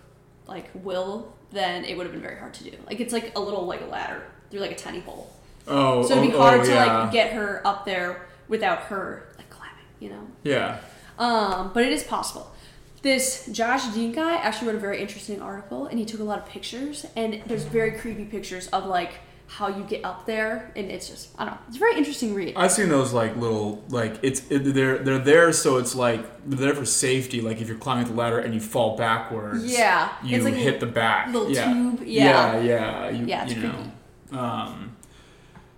[0.47, 2.71] like will, then it would have been very hard to do.
[2.87, 5.33] Like it's like a little like a ladder through like a tiny hole.
[5.67, 6.07] Oh.
[6.07, 7.03] So it'd be oh, hard oh, to yeah.
[7.03, 10.29] like get her up there without her like climbing, you know.
[10.45, 10.79] Yeah.
[11.19, 12.53] Um, but it is possible.
[13.03, 16.39] This Josh Dean guy actually wrote a very interesting article, and he took a lot
[16.39, 19.15] of pictures, and there's very creepy pictures of like
[19.49, 22.35] how you get up there, and it's just I don't know, it's a very interesting
[22.35, 22.55] read.
[22.57, 26.59] I've seen those like little like it's it, they're they're there so it's like they're
[26.59, 27.41] there for safety.
[27.41, 30.87] Like if you're climbing the ladder and you fall backwards, Yeah, you like hit the
[30.87, 31.33] back.
[31.33, 31.73] little yeah.
[31.73, 32.61] tube, Yeah, yeah.
[32.61, 34.39] yeah, you, Yeah, it's you know.
[34.39, 34.97] Um,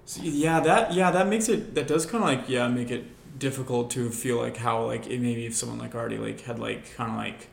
[0.07, 3.05] so yeah, that yeah that makes it that does kind of like yeah make it
[3.39, 6.95] difficult to feel like how like it maybe if someone like already like had like
[6.97, 7.49] kind of like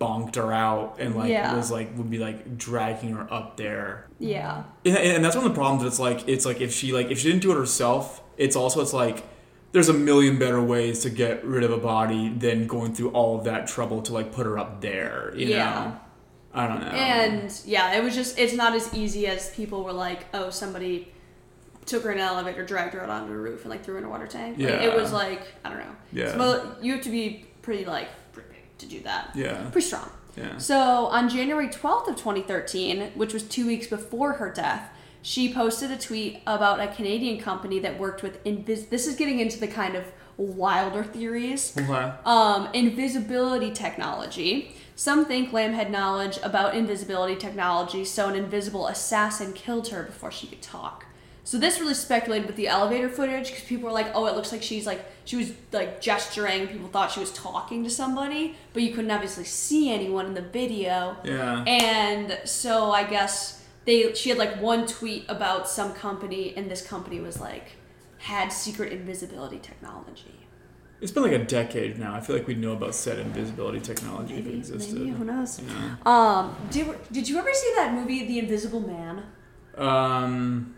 [0.00, 1.56] bonked her out and like Yeah.
[1.56, 5.50] was like would be like dragging her up there Yeah, and, and that's one of
[5.52, 5.82] the problems.
[5.82, 8.56] That it's like it's like if she like if she didn't do it herself, it's
[8.56, 9.24] also it's like
[9.72, 13.38] there's a million better ways to get rid of a body than going through all
[13.38, 15.32] of that trouble to like put her up there.
[15.34, 15.56] You Yeah.
[15.74, 15.96] know,
[16.54, 16.86] I don't know.
[16.88, 21.08] and yeah, it was just it's not as easy as people were like, oh, somebody
[21.86, 24.00] took her in an elevator, dragged her out onto a roof, and like threw her
[24.00, 24.58] in a water tank.
[24.58, 25.96] Like, it was like I don't know.
[26.12, 26.36] Yeah.
[26.36, 28.08] So you have to be pretty like
[28.82, 29.30] to do that.
[29.34, 30.10] yeah, Pretty strong.
[30.36, 34.90] yeah, So on January 12th of 2013, which was two weeks before her death,
[35.22, 38.88] she posted a tweet about a Canadian company that worked with invis.
[38.90, 40.04] This is getting into the kind of
[40.36, 41.74] wilder theories.
[41.78, 42.12] okay.
[42.24, 44.74] Um, invisibility technology.
[44.96, 50.30] Some think Lam had knowledge about invisibility technology, so an invisible assassin killed her before
[50.30, 51.06] she could talk.
[51.44, 54.52] So this really speculated with the elevator footage because people were like, "Oh, it looks
[54.52, 58.82] like she's like she was like gesturing." People thought she was talking to somebody, but
[58.82, 61.16] you couldn't obviously see anyone in the video.
[61.24, 61.64] yeah.
[61.66, 66.86] And so I guess they she had like one tweet about some company, and this
[66.86, 67.72] company was like
[68.18, 70.46] had secret invisibility technology.
[71.00, 72.14] It's been like a decade now.
[72.14, 74.94] I feel like we know about said invisibility technology if it Maybe, existed.
[75.00, 75.58] maybe who knows?
[75.60, 76.08] You know?
[76.10, 79.24] Um, did, did you ever see that movie, The Invisible Man?
[79.76, 80.76] Um.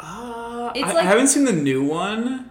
[0.00, 2.50] Uh, It's I, like- I haven't seen the new one.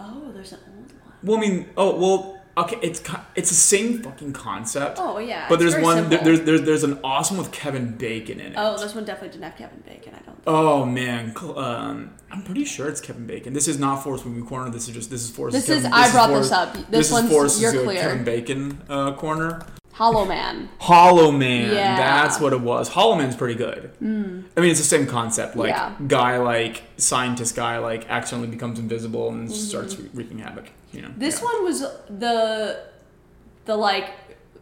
[0.00, 1.12] Oh, there's an old one.
[1.22, 2.34] Well, I mean, oh well.
[2.56, 3.00] Okay, it's
[3.36, 4.98] it's the same fucking concept.
[5.00, 5.46] Oh yeah.
[5.48, 6.08] But there's one.
[6.10, 8.54] There, there's there's there's an awesome with Kevin Bacon in it.
[8.56, 10.12] Oh, this one definitely didn't have Kevin Bacon.
[10.14, 10.34] I don't.
[10.34, 10.42] Think.
[10.48, 13.52] Oh man, um, I'm pretty sure it's Kevin Bacon.
[13.52, 14.70] This is not Forrest Movie Corner.
[14.70, 15.54] This is just this is Forrest.
[15.56, 16.72] This Kevin, is- I brought Forrest- this up.
[16.74, 18.00] This This, one's- is Forrest's you're clear.
[18.02, 19.62] Kevin Bacon uh, corner.
[19.98, 20.68] Hollow Man.
[20.78, 21.72] Hollow Man.
[21.74, 21.96] Yeah.
[21.96, 22.88] That's what it was.
[22.88, 23.90] Hollow Man's pretty good.
[24.00, 25.56] I mean, it's the same concept.
[25.56, 25.92] Like Yeah.
[26.06, 30.66] guy, like scientist guy, like accidentally becomes invisible and starts wreaking havoc.
[30.92, 31.08] You know.
[31.08, 31.18] Mm-hmm.
[31.20, 31.44] This Yeah.
[31.46, 32.80] one was the
[33.64, 34.10] the like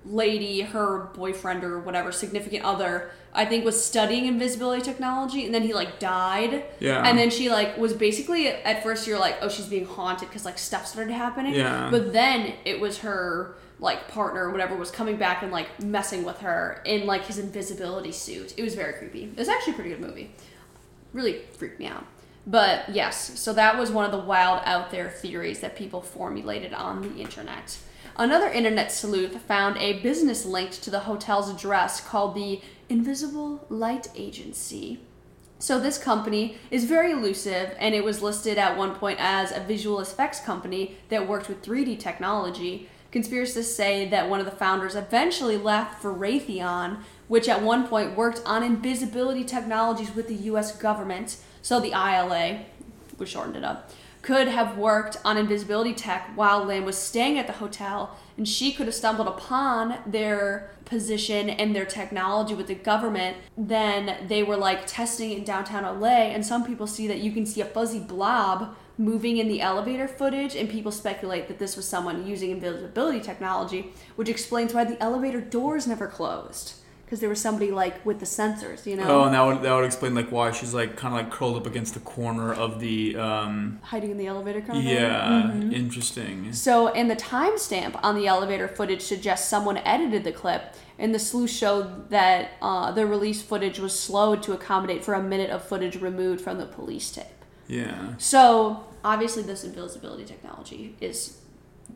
[0.07, 5.63] lady, her boyfriend or whatever significant other, I think was studying invisibility technology, and then
[5.63, 6.65] he like died.
[6.81, 7.07] Yeah.
[7.07, 10.47] And then she like was basically at first you're like, oh, she's being haunted because
[10.47, 11.55] like stuff started happening.
[11.55, 11.89] Yeah.
[11.91, 16.25] But then it was her like partner or whatever was coming back and like messing
[16.25, 18.55] with her in like his invisibility suit.
[18.57, 19.25] It was very creepy.
[19.25, 20.33] It was actually a pretty good movie.
[21.13, 22.05] Really freaked me out.
[22.47, 26.73] But yes, so that was one of the wild out there theories that people formulated
[26.73, 27.79] on the internet.
[28.17, 34.09] Another internet sleuth found a business linked to the hotel's address called the Invisible Light
[34.15, 35.01] Agency.
[35.59, 39.61] So this company is very elusive, and it was listed at one point as a
[39.61, 42.89] visual effects company that worked with 3D technology.
[43.17, 46.99] Conspiracists say that one of the founders eventually left for Raytheon,
[47.29, 50.77] which at one point worked on invisibility technologies with the U.S.
[50.77, 51.39] government.
[51.63, 52.67] So the ILA,
[53.17, 57.47] we shortened it up, could have worked on invisibility tech while Lam was staying at
[57.47, 62.75] the hotel, and she could have stumbled upon their position and their technology with the
[62.75, 63.39] government.
[63.57, 67.47] Then they were like testing in downtown LA, and some people see that you can
[67.47, 71.87] see a fuzzy blob moving in the elevator footage, and people speculate that this was
[71.87, 76.75] someone using invisibility technology, which explains why the elevator doors never closed.
[77.05, 79.73] Because there was somebody like with the sensors, you know, Oh, and that would that
[79.77, 82.81] would explain like why she's like kind of like curled up against the corner of
[82.81, 84.93] the um hiding in the elevator kind of thing.
[84.93, 90.75] yeah interesting So, and the timestamp on the elevator footage suggests someone edited the clip,
[90.99, 95.23] and the sleuth showed that uh, the release footage was slowed to accommodate for a
[95.23, 97.27] minute of footage removed from the police tape.
[97.69, 101.39] Yeah So, obviously, this invisibility technology is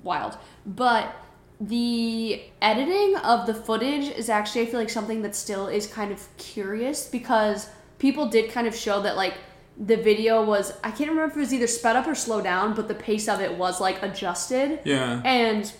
[0.03, 1.15] wild, but
[1.61, 6.11] the editing of the footage is actually, I feel like, something that still is kind
[6.13, 9.35] of curious because people did kind of show that, like,
[9.79, 12.75] the video was, I can't remember if it was either sped up or slowed down,
[12.75, 14.81] but the pace of it was, like, adjusted.
[14.85, 15.71] yeah And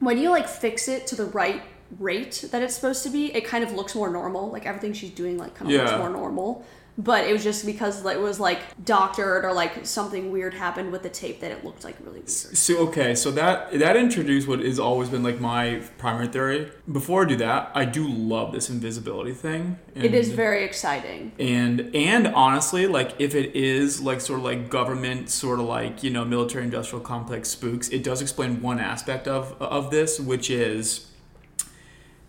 [0.00, 1.62] when you like fix it to the right
[1.98, 4.50] rate that it's supposed to be, it kind of looks more normal.
[4.50, 5.84] Like everything she's doing like kind of Yeah.
[5.84, 6.64] looks more normal.
[6.98, 11.02] But it was just because it was like doctored or like something weird happened with
[11.02, 12.30] the tape that it looked like really weird.
[12.30, 16.70] So okay, so that that introduced what has always been like my primary theory.
[16.90, 19.78] Before I do that, I do love this invisibility thing.
[19.94, 21.32] It is very exciting.
[21.38, 26.02] and and honestly, like if it is like sort of like government, sort of like
[26.02, 30.50] you know military industrial complex spooks, it does explain one aspect of of this, which
[30.50, 31.10] is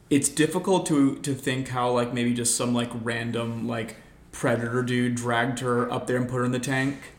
[0.09, 3.97] it's difficult to to think how like maybe just some like random like
[4.37, 7.13] predator dude dragged her up there and put her in the tank.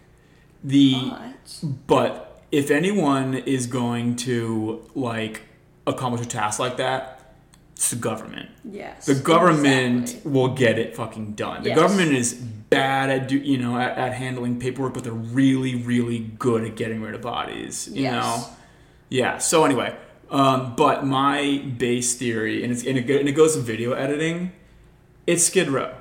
[0.62, 5.42] The But but if anyone is going to like
[5.86, 7.34] accomplish a task like that,
[7.74, 8.50] it's the government.
[8.64, 9.06] yes.
[9.06, 10.30] The government exactly.
[10.30, 11.62] will get it fucking done.
[11.64, 11.78] The Yes.
[11.78, 16.20] government is bad at do, you know at, at handling paperwork, but they're really really
[16.38, 17.88] good at getting rid of bodies.
[17.92, 18.12] You Yes.
[18.14, 18.46] know,
[19.08, 19.38] yeah.
[19.38, 19.96] So anyway,
[20.30, 24.52] um, but my base theory, and it's and it, and it goes to video editing.
[25.26, 25.92] It's Skid Row.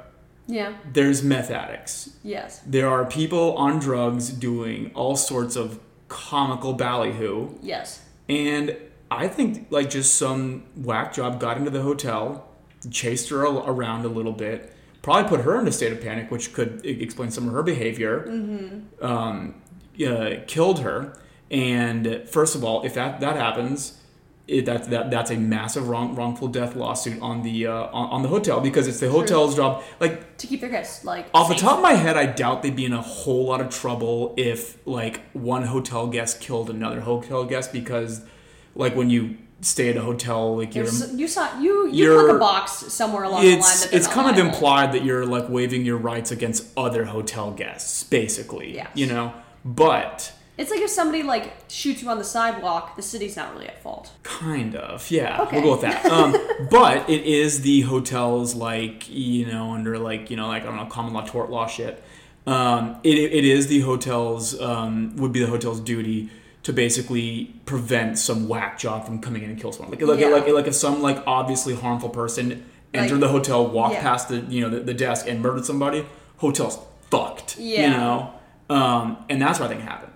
[0.48, 0.78] Yeah.
[0.92, 2.12] There's meth addicts.
[2.24, 2.60] Yes.
[2.66, 7.50] There are people on drugs doing all sorts of comical ballyhoo.
[7.62, 8.02] Yes.
[8.30, 8.76] And
[9.12, 12.48] I think like just some whack job got into the hotel,
[12.92, 16.54] chased her around a little bit, probably put her in a state of panic, which
[16.54, 18.26] could explain some of her behavior.
[19.02, 19.56] Um,
[20.06, 21.18] uh, killed her.
[21.50, 23.97] And first of all, if that that happens,
[24.48, 28.22] it, that, that that's a massive wrong, wrongful death lawsuit on the uh, on, on
[28.22, 29.84] the hotel because it's the hotel's job.
[30.00, 32.76] Like To keep their guests like off the top of my head, I doubt they'd
[32.76, 37.44] be in a whole lot of trouble if like one hotel guest killed another hotel
[37.44, 38.24] guest because
[38.74, 42.36] like when you stay at a hotel, like you're There's- you saw you you click
[42.36, 45.50] a box somewhere along the line it's that it's kind of implied that you're like
[45.50, 48.76] waiving your rights against other hotel guests, basically.
[48.76, 48.88] Yes.
[48.94, 49.34] You know,
[49.66, 53.68] but It's like if somebody like shoots you on the sidewalk, the city's not really
[53.68, 54.12] at fault.
[54.24, 55.42] Kind of, yeah.
[55.44, 55.58] Okay.
[55.62, 56.06] We'll go with that.
[56.08, 56.36] Um,
[56.72, 60.78] but it is the hotel's like you know under like you know like I don't
[60.78, 62.04] know common law tort law shit.
[62.48, 66.30] Um, it, it is the hotel's um, would be the hotel's duty
[66.64, 69.92] to basically prevent some whack job from coming in and kill someone.
[69.92, 70.28] Like like Yeah.
[70.30, 74.02] like like if some like obviously harmful person entered Like- the hotel, walked yeah.
[74.02, 76.06] past the you know the, the desk and murdered somebody,
[76.38, 76.80] hotel's
[77.12, 77.58] fucked.
[77.60, 77.82] Yeah.
[77.84, 78.34] You know,
[78.70, 80.14] um, and that's what I think happened.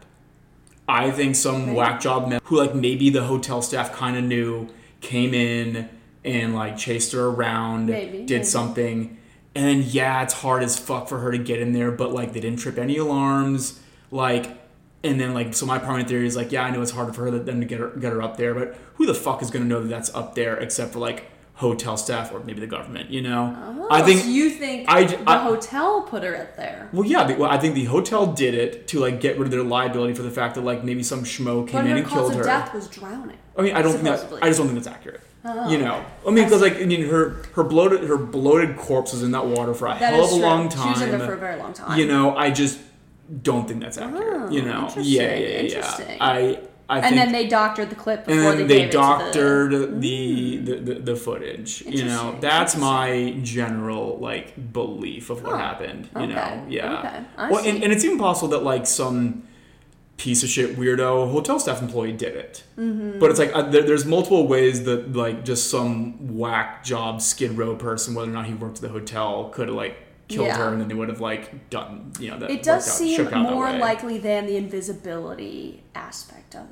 [0.91, 4.67] I think some whack job man who like maybe the hotel staff kind of knew
[4.99, 5.89] came in
[6.25, 8.43] and like chased her around, Maybe, did maybe.
[8.43, 9.17] something,
[9.55, 12.33] and then, yeah, it's hard as fuck for her to get in there, but like
[12.33, 13.79] they didn't trip any alarms.
[14.11, 14.57] Like
[15.03, 17.23] and then like so my primary theory is like yeah I know it's harder for
[17.23, 19.65] her than to get her get her up there, but who the fuck is gonna
[19.65, 21.31] know that that's up there except for like
[21.61, 23.55] hotel staff or maybe the government, you know?
[23.79, 26.89] Oh, I think so you think I- the I- hotel put her up there.
[26.91, 27.35] Well, yeah.
[27.37, 30.23] Well, I think the hotel did it to like get rid of their liability for
[30.23, 32.43] the fact that like maybe some schmo came But in her and killed her.
[32.43, 33.37] death was drowning.
[33.57, 34.39] I mean, I don't think that.
[34.41, 35.21] I just don't think that's accurate.
[35.43, 39.11] Oh, you know, I mean, because like I mean, her her bloated her bloated corpse
[39.13, 40.41] was in that water for a That hell of a true.
[40.43, 41.17] long She was in time.
[41.19, 41.97] there for a very long time.
[41.99, 42.79] You know, I just
[43.43, 44.23] don't think that's accurate.
[44.27, 45.47] Oh, you know, yeah, yeah, yeah.
[45.61, 46.17] interesting.
[46.19, 46.59] I
[46.91, 47.15] I and think.
[47.15, 51.15] then they doctored the clip and then they, they doctored the, the, the, the, the
[51.15, 51.81] footage.
[51.83, 56.09] You know, that's my general like belief of what happened.
[56.13, 56.99] You Okay, know, yeah.
[57.37, 59.43] okay, well, and, and it's even possible that like some
[60.17, 62.63] piece of shit weirdo hotel staff employee did it.
[62.77, 63.19] Mm-hmm.
[63.19, 67.57] But it's like uh, there, there's multiple ways that like just some whack job skid
[67.57, 69.95] row person, whether or not he worked at the hotel, could have like
[70.31, 70.57] killed Yeah.
[70.57, 72.49] her, and then they would have like done you know that.
[72.51, 76.67] It does out- seem shook out that more likely than the invisibility aspect of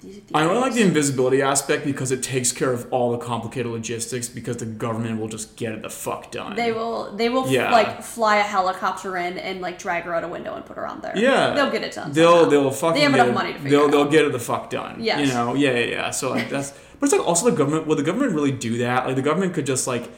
[0.00, 0.20] these.
[0.34, 4.28] I only like the invisibility aspect because it takes care of all the complicated logistics
[4.28, 6.54] because the government will just get it the fuck done.
[6.54, 7.12] They will.
[7.16, 7.72] They will Yeah.
[7.72, 10.86] like fly a helicopter in and like drag her out a window and put her
[10.86, 11.14] on there.
[11.16, 12.12] Yeah, they'll get it done.
[12.12, 12.50] They'll somehow.
[12.50, 14.68] they'll fucking They have enough it, money to figure they'll they'll get it the fuck
[14.70, 14.96] done.
[15.00, 15.26] Yes.
[15.26, 16.10] you know, yeah, yeah, yeah.
[16.10, 17.86] So like that's, but it's like also the government.
[17.86, 19.06] Will the government really do that?
[19.06, 20.10] Like the government could just like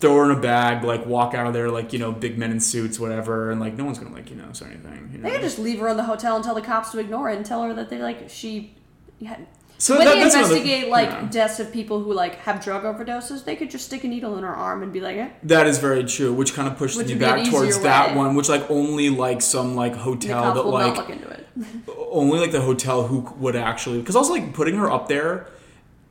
[0.00, 2.50] throw her in a bag, like walk out of there, like you know, big men
[2.50, 5.10] in suits, whatever, and like no one's gonna like you know say anything.
[5.12, 5.24] You know?
[5.28, 7.36] They could just leave her in the hotel and tell the cops to ignore it
[7.36, 8.74] and tell her that they like she.
[9.18, 9.36] Yeah.
[9.76, 11.28] so when that- they another- investigate like yeah.
[11.30, 14.42] deaths of people who like have drug overdoses, they could just stick a needle in
[14.44, 15.28] her arm and be like, eh.
[15.42, 17.68] That is very true, which kind of pushes Which me would be an back towards
[17.70, 21.28] easier that one, which like only like some like hotel that like not look into
[21.28, 21.46] it.
[22.10, 25.46] only like the hotel who would actually because also like putting her up there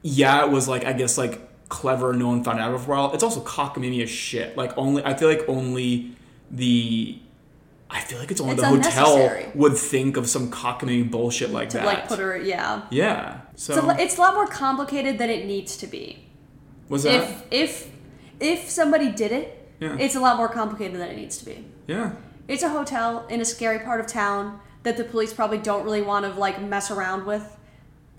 [0.01, 3.13] yeah it was like i guess like clever no one found out for a while
[3.13, 6.11] it's also cockamamie as shit like only i feel like only
[6.49, 7.17] the
[7.91, 11.69] i feel like it's only It's the hotel would think of some cockamamie bullshit like
[11.69, 12.83] to that like put her, yeah.
[12.89, 16.25] yeah so It's a, it's a lot more complicated than it needs to be.
[16.89, 17.91] was that If if
[18.39, 19.95] if somebody did it, Yeah.
[19.99, 21.65] it's a lot more complicated than it needs to be.
[21.87, 22.13] yeah
[22.47, 26.01] It's a hotel in a scary part of town that the police probably don't really
[26.01, 27.45] want to like mess around with.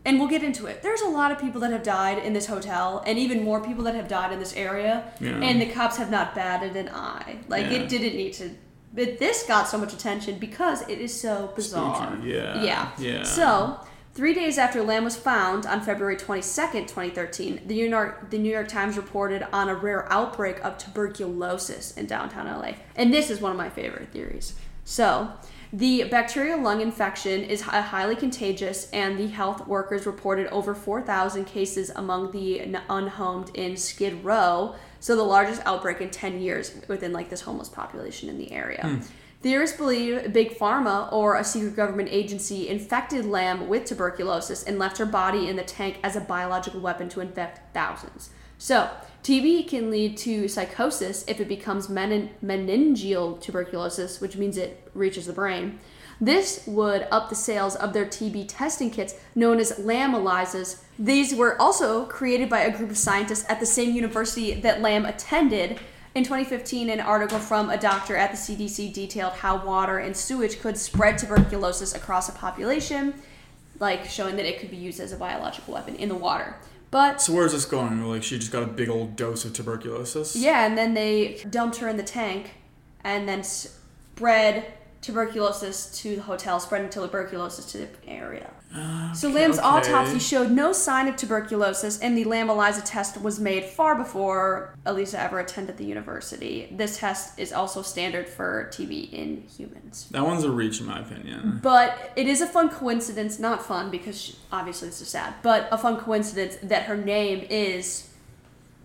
[0.05, 0.83] And we'll get into it.
[0.83, 3.85] There's a lot of people that have died in this hotel, and even more people
[3.85, 5.05] that have died in this area.
[5.21, 5.33] Yeah.
[5.41, 7.37] And the cops have not batted an eye.
[7.49, 7.79] Like Yeah.
[7.79, 8.51] it didn't need to.
[8.95, 12.13] But this got so much attention because it is so bizarre.
[12.15, 12.89] Spooky, yeah, Yeah.
[12.99, 13.23] yeah.
[13.25, 13.79] So
[14.15, 18.51] three days after Lam was found on February 22nd, 2013, the New York the New
[18.51, 22.73] York Times reported on a rare outbreak of tuberculosis in downtown LA.
[22.97, 24.55] And this is one of my favorite theories.
[24.85, 25.31] So,
[25.73, 31.91] the bacterial lung infection is highly contagious, and the health workers reported over 4,000 cases
[31.95, 34.75] among the unhomed in Skid Row.
[34.99, 38.83] So, the largest outbreak in 10 years within like this homeless population in the area.
[38.83, 38.99] Hmm.
[39.43, 44.99] Theorists believe Big Pharma or a secret government agency infected Lam with tuberculosis and left
[44.99, 48.31] her body in the tank as a biological weapon to infect thousands.
[48.61, 48.91] So,
[49.23, 55.25] TB can lead to psychosis if it becomes menin- meningeal tuberculosis, which means it reaches
[55.25, 55.79] the brain.
[56.21, 60.83] This would up the sales of their TB testing kits known as LAM ELISAs.
[60.99, 65.07] These were also created by a group of scientists at the same university that Lam
[65.07, 65.81] attended.
[66.15, 70.61] In 2015, an article from a doctor at the CDC detailed how water and sewage
[70.61, 73.15] could spread tuberculosis across a population,
[73.79, 76.57] like showing that it could be used as a biological weapon in the water.
[76.91, 80.35] But so where's this going like she just got a big old dose of tuberculosis
[80.35, 82.51] yeah, and then they dumped her in the tank
[83.05, 88.51] and then spread tuberculosis to the hotel, spreading tuberculosis to the area.
[89.15, 89.67] So Lam's okay.
[89.67, 94.75] autopsy showed no sign of tuberculosis, and the LAM ELISA test was made far before
[94.87, 96.69] Elisa ever attended the university.
[96.71, 100.07] This test is also standard for TB in humans.
[100.13, 103.91] that one's a reach in my opinion But it is a fun coincidence, not fun
[103.91, 108.09] because she, obviously this is sad, but a fun coincidence that her name is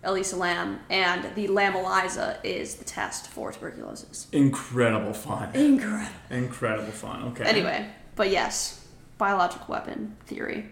[0.02, 4.26] Elisa Lam and the LAM ELISA is the test for tuberculosis.
[4.32, 6.10] incredible fun Incredible.
[6.30, 8.85] incredible fun okay Anyway, but yes,
[9.18, 10.66] biological weapon theory.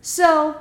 [0.00, 0.56] So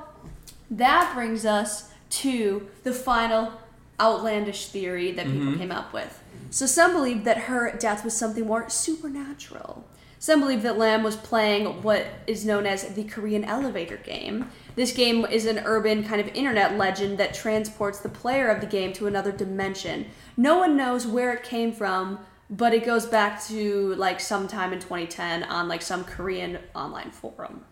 [0.71, 3.53] that brings us to the final
[3.99, 5.59] outlandish theory that people mm-hmm.
[5.59, 6.21] came up with.
[6.49, 9.85] So some believe that her death was something more supernatural.
[10.19, 14.49] Some believe that Lam was playing what is known as the Korean elevator game.
[14.75, 18.67] This game is an urban kind of internet legend that transports the player of the
[18.67, 20.07] game to another dimension.
[20.35, 22.19] No one knows where it came from,
[22.49, 27.65] but it goes back to like sometime in 2010 on like some Korean online forum.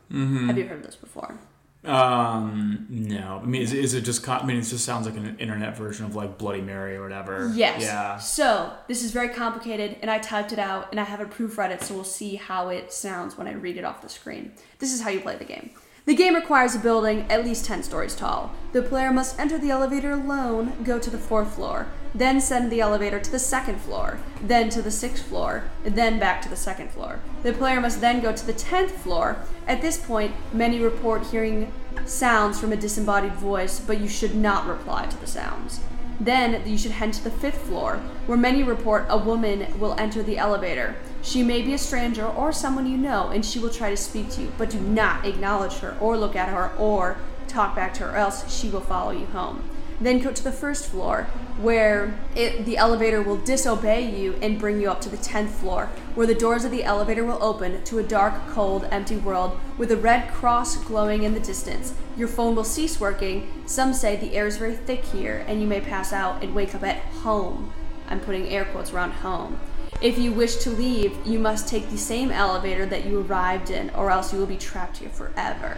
[0.47, 1.37] Have you heard of this before?
[1.85, 4.23] Um, No, I mean, is, is it just?
[4.23, 7.03] co- I mean, it just sounds like an internet version of like Bloody Mary or
[7.03, 7.51] whatever.
[7.53, 7.81] Yes.
[7.81, 8.17] Yeah.
[8.17, 11.81] So this is very complicated, and I typed it out, and I haven't proofread it,
[11.81, 14.53] so we'll see how it sounds when I read it off the screen.
[14.79, 15.71] This is how you play the game.
[16.05, 18.51] The game requires a building at least 10 stories tall.
[18.73, 22.81] The player must enter the elevator alone, go to the fourth floor, then send the
[22.81, 26.91] elevator to the second floor, then to the sixth floor, then back to the second
[26.91, 27.19] floor.
[27.41, 29.37] The player must then go to the 10th floor.
[29.67, 31.71] At this point, many report hearing
[32.05, 35.79] sounds from a disembodied voice, but you should not reply to the sounds.
[36.19, 37.97] Then you should head to the fifth floor,
[38.27, 40.95] where many report a woman will enter the elevator.
[41.23, 44.29] She may be a stranger or someone you know, and she will try to speak
[44.31, 48.03] to you, but do not acknowledge her or look at her or talk back to
[48.03, 49.63] her, or else she will follow you home.
[50.03, 51.27] Then go to the first floor,
[51.61, 55.85] where it, the elevator will disobey you and bring you up to the 10th floor,
[56.13, 59.93] where the doors of the elevator will open to a dark, cold, empty world with
[59.93, 61.93] a red cross glowing in the distance.
[62.17, 63.63] Your phone will cease working.
[63.65, 66.75] Some say the air is very thick here, and you may pass out and wake
[66.75, 67.71] up at home.
[68.09, 69.57] I'm putting air quotes around home.
[70.01, 73.89] If you wish to leave, you must take the same elevator that you arrived in,
[73.91, 75.77] or else you will be trapped here forever.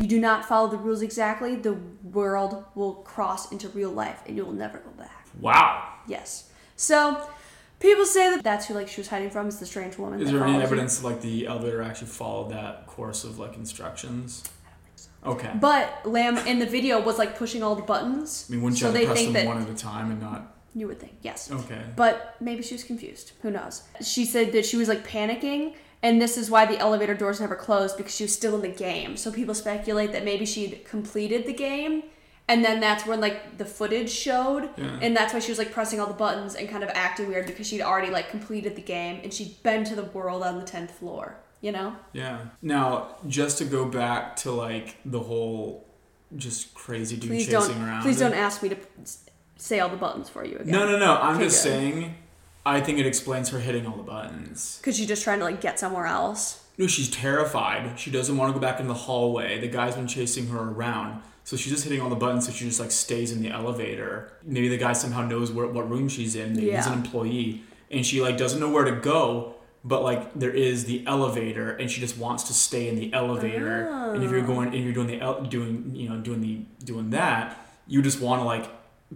[0.00, 4.36] You do not follow the rules exactly, the world will cross into real life and
[4.36, 5.26] you will never go back.
[5.40, 5.88] Wow.
[6.06, 6.50] Yes.
[6.76, 7.28] So,
[7.80, 10.20] people say that that's who like she was hiding from is the strange woman.
[10.20, 14.44] Is there any evidence like the elevator actually followed that course of like instructions?
[15.24, 15.52] Okay.
[15.58, 18.46] But Lam in the video was like pushing all the buttons.
[18.48, 20.20] I mean, wouldn't you so have they press them that one at a time and
[20.20, 20.54] not?
[20.74, 21.50] you would think yes.
[21.50, 21.80] Okay.
[21.96, 23.32] But maybe she was confused.
[23.42, 23.84] Who knows?
[24.02, 25.74] She said that she was like panicking,
[26.04, 28.68] and this is why the elevator doors never closed because she was still in the
[28.68, 29.16] game.
[29.16, 32.04] So people speculate that maybe she'd completed the game,
[32.46, 34.98] and then that's when like the footage showed, Yeah.
[35.02, 37.46] and that's why she was like pressing all the buttons and kind of acting weird
[37.46, 40.64] because she'd already like completed the game and she'd been to the world on the
[40.64, 41.36] tenth floor.
[41.62, 41.96] You know?
[42.12, 42.38] Yeah.
[42.60, 45.86] Now, just to go back to like the whole
[46.36, 47.88] just crazy dude Please chasing don't.
[47.88, 48.02] around.
[48.02, 48.76] Please don't ask me to
[49.56, 50.72] say all the buttons for you again.
[50.72, 51.16] No, no, no.
[51.16, 51.70] I'm Okay, just good.
[51.70, 52.14] saying.
[52.66, 54.78] I think it explains her hitting all the buttons.
[54.80, 56.64] Because she's just trying to like get somewhere else.
[56.78, 57.98] No, she's terrified.
[57.98, 59.60] She doesn't want to go back in the hallway.
[59.60, 61.22] The guy's been chasing her around.
[61.44, 64.32] So she's just hitting all the buttons so she just like stays in the elevator.
[64.42, 66.54] Maybe the guy somehow knows where, what room she's in.
[66.54, 67.62] Maybe he's an employee.
[67.90, 69.54] And she like doesn't know where to go,
[69.84, 73.88] but like there is the elevator and she just wants to stay in the elevator.
[73.90, 74.14] Oh.
[74.14, 74.46] And if you're Oh.
[74.46, 78.20] going and you're doing the el- doing you know doing the doing that, you just
[78.22, 78.68] want to like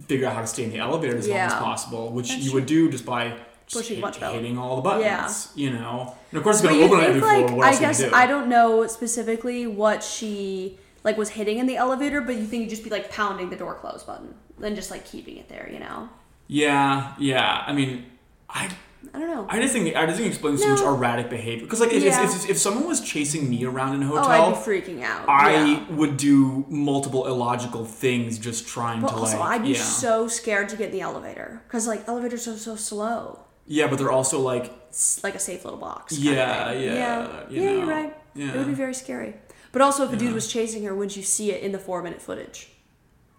[0.07, 2.53] figure out how to stay in the elevator as long as possible, which That's you
[2.53, 3.33] would do just by
[3.67, 5.51] just Pushing hit- hitting all the buttons.
[5.55, 5.63] Yeah.
[5.63, 7.57] You know, and of course it's gonna open on think every like floor.
[7.57, 8.09] What I guess do?
[8.13, 12.61] I don't know specifically what she like was hitting in the elevator, but you think
[12.61, 15.69] you'd just be like pounding the door close button, then just like keeping it there,
[15.71, 16.09] you know?
[16.47, 17.63] Yeah, yeah.
[17.67, 18.05] I mean,
[18.49, 18.69] I
[19.13, 19.45] I don't know.
[19.49, 21.63] I just think I just think it explains so much erratic behavior.
[21.65, 22.23] Because like if, Yeah.
[22.23, 25.03] if, if, if someone was chasing me around in a oh, hotel, I'd be freaking
[25.03, 25.27] out.
[25.29, 25.91] I yeah.
[25.91, 29.81] would do multiple illogical things just trying But to also, like I'd be yeah.
[29.83, 33.39] so scared to get in the elevator because like elevators are so slow.
[33.65, 36.17] yeah, but they're also like It's like a safe little box.
[36.17, 37.49] yeah, yeah, yeah.
[37.49, 38.17] you yeah, know, you're right.
[38.35, 38.53] Yeah.
[38.53, 39.35] It would be very scary.
[39.71, 42.01] But also, if a dude was chasing her, wouldn't you see it in the four
[42.03, 42.69] minute footage?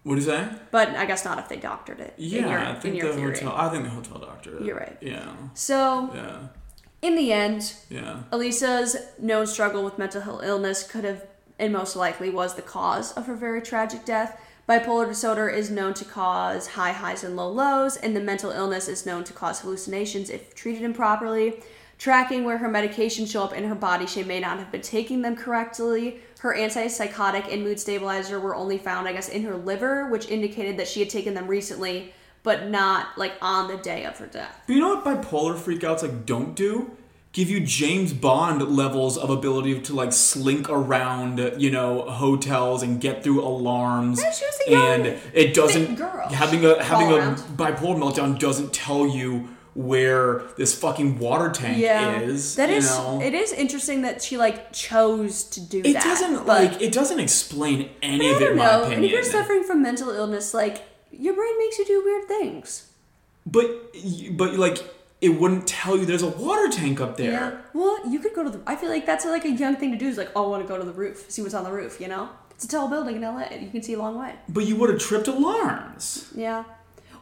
[0.03, 0.47] What do you say?
[0.71, 2.15] But I guess not if they doctored it.
[2.17, 3.33] Yeah, in your, I think in your the theory.
[3.35, 3.53] hotel.
[3.55, 4.59] I think the hotel doctor.
[4.61, 4.97] You're right.
[5.01, 6.47] Yeah, So, yeah,
[7.01, 8.23] in the end, yeah.
[8.31, 11.25] Elisa's known struggle with mental health illness could have,
[11.59, 14.39] and most likely was, the cause of her very tragic death.
[14.67, 18.87] Bipolar disorder is known to cause high highs and low lows, and the mental illness
[18.87, 21.61] is known to cause hallucinations if treated improperly.
[21.97, 25.21] Tracking where her medications show up in her body, she may not have been taking
[25.21, 26.19] them correctly.
[26.41, 30.77] Her antipsychotic and mood stabilizer were only found, I guess, in her liver, which indicated
[30.77, 34.63] that she had taken them recently, but not like on the day of her death.
[34.65, 36.97] But you know what bipolar freakouts like don't do?
[37.31, 42.99] Give you James Bond levels of ability to like slink around, you know, hotels and
[42.99, 44.19] get through alarms.
[44.19, 46.27] Yeah, she was a young, and it doesn't girl.
[46.29, 51.77] having a having a bipolar meltdown doesn't tell you where this fucking water tank
[52.23, 52.55] is.
[52.55, 53.21] That is know?
[53.21, 56.03] it is interesting that she like chose to do It that.
[56.03, 58.83] doesn't like it doesn't explain any of it don't my know.
[58.83, 62.91] And if you're suffering from mental illness, like your brain makes you do weird things.
[63.45, 63.67] but
[64.31, 64.83] but like
[65.21, 67.31] it wouldn't tell you there's a water tank up there.
[67.31, 67.57] Yeah.
[67.73, 68.59] Well, you could go to the.
[68.65, 70.07] I feel like that's like a young thing to do.
[70.07, 72.01] Is like, oh, I want to go to the roof, see what's on the roof.
[72.01, 73.45] You know, it's a tall building in LA.
[73.51, 74.33] You can see a long way.
[74.49, 76.27] But you would have tripped alarms.
[76.35, 76.63] Yeah.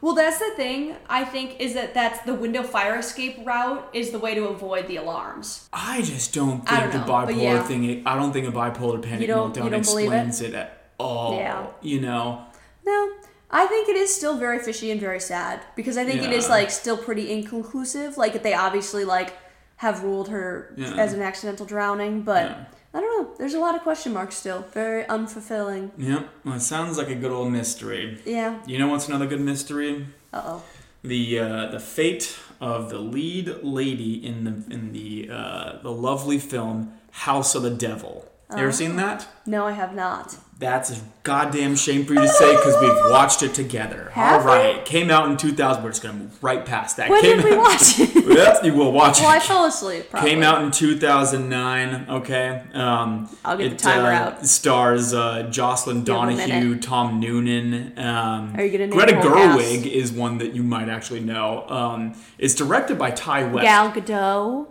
[0.01, 0.95] Well, that's the thing.
[1.09, 4.87] I think is that that's the window fire escape route is the way to avoid
[4.87, 5.67] the alarms.
[5.73, 7.63] I just don't think don't the know, bipolar yeah.
[7.63, 8.03] thing.
[8.05, 9.77] I don't think a bipolar panic You don't- meltdown you it?
[9.79, 10.53] explains it?
[10.53, 11.35] at all.
[11.35, 11.67] Yeah.
[11.81, 12.45] You know.
[12.85, 13.09] No,
[13.51, 16.47] I think it is still very fishy and very sad because I think it is
[16.49, 18.17] like still pretty inconclusive.
[18.17, 19.33] Like they obviously like
[19.77, 20.93] have ruled her Yeah.
[20.95, 22.65] as an accidental drowning, but Yeah.
[22.93, 23.35] I don't know.
[23.37, 24.61] There's a lot of question marks still.
[24.73, 25.91] Very unfulfilling.
[25.97, 26.29] Yep.
[26.43, 28.19] Well, it sounds like a good old mystery.
[28.25, 28.59] Yeah.
[28.65, 30.07] You know what's another good mystery?
[30.33, 30.63] Uh oh.
[31.03, 36.39] The uh, the fate of the lead lady in the in the uh, the lovely
[36.39, 38.25] film House of the Devil.
[38.51, 39.27] You ever seen that?
[39.45, 40.35] No, I have not.
[40.59, 44.09] That's a goddamn shame for you to say because we've watched it together.
[44.13, 45.81] Have All right, came out in 2000.
[45.81, 47.09] We're just gonna move right past that.
[47.09, 48.09] When Came did we out- watch it?
[48.39, 49.21] Yep, you will watch it.
[49.23, 50.09] well, I fell asleep.
[50.09, 50.29] Probably.
[50.29, 52.05] Came out in 2009.
[52.09, 52.61] Okay.
[52.73, 54.45] Um, I'll get the it, timer uh, out.
[54.45, 56.79] Stars uh, Jocelin Give 'em a Donahue.
[56.79, 57.97] Tom Noonan.
[57.97, 59.13] Um, Are you gonna Greta?
[59.13, 61.65] Gerwig is one that you might actually know.
[61.69, 63.63] Um, it's directed by Ti West.
[63.63, 64.67] Gal Gadot.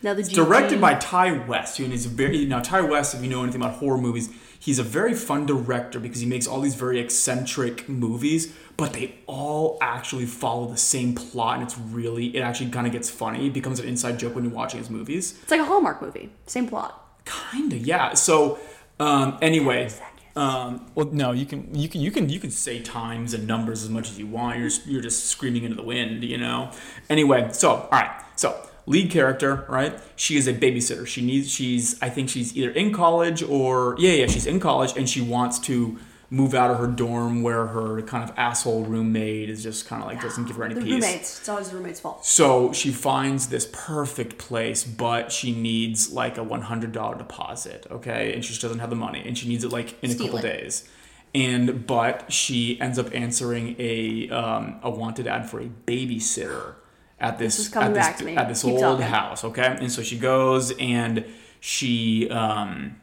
[0.00, 3.14] Another It's directed by Ti West, and he's very now Ti West.
[3.14, 6.46] If you know anything about horror movies, he's a very fun director because he makes
[6.46, 11.76] all these very eccentric movies, but they all actually follow the same plot, and it's
[11.76, 13.48] really it actually kind of gets funny.
[13.48, 15.36] It becomes an inside joke when you're watching his movies.
[15.42, 16.30] It's like a Hallmark movie.
[16.46, 17.24] Same plot.
[17.24, 18.14] Kinda, yeah.
[18.14, 18.58] So,
[19.00, 19.90] um, anyway,
[20.36, 23.82] um, well, no, you can you can you can you can say times and numbers
[23.82, 24.60] as much as you want.
[24.60, 26.70] You're you're just screaming into the wind, you know.
[27.10, 28.56] Anyway, so all right, so
[28.88, 29.98] lead character, right?
[30.16, 31.06] She is a babysitter.
[31.06, 31.50] She needs.
[31.50, 32.00] She's.
[32.02, 34.26] I think she's either in college or yeah, yeah.
[34.26, 35.98] She's in college and she wants to
[36.30, 40.08] move out of her dorm where her kind of asshole roommate is just kind of
[40.08, 40.92] like doesn't give her any The peace.
[40.92, 41.38] roommates.
[41.40, 42.26] It's always the roommate's fault.
[42.26, 47.86] So she finds this perfect place, but she needs like a one hundred dollar deposit,
[47.90, 48.34] okay?
[48.34, 50.38] And she just doesn't have the money, and she needs it like in a couple
[50.38, 50.42] it.
[50.42, 50.88] days.
[51.34, 56.74] And but she ends up answering a um, a wanted ad for a babysitter
[57.20, 58.36] at this, at this, back to me.
[58.36, 59.06] at this Keep old talking.
[59.06, 59.76] house, okay?
[59.80, 61.24] And so she goes and
[61.60, 62.96] she um,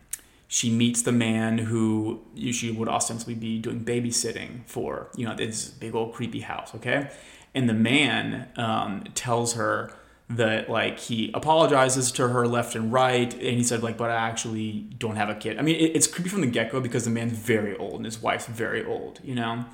[0.48, 5.36] she meets the man who you- she would ostensibly be doing babysitting for, you know,
[5.36, 7.10] this big old creepy house, okay?
[7.54, 9.92] And the man um, tells her
[10.30, 14.16] that like he apologizes to her left and right, and he said like, but I
[14.16, 15.60] actually don't have a kid.
[15.60, 18.06] I mean, it, it's creepy from the get go because the man's very old and
[18.06, 19.66] his wife's very old, you know.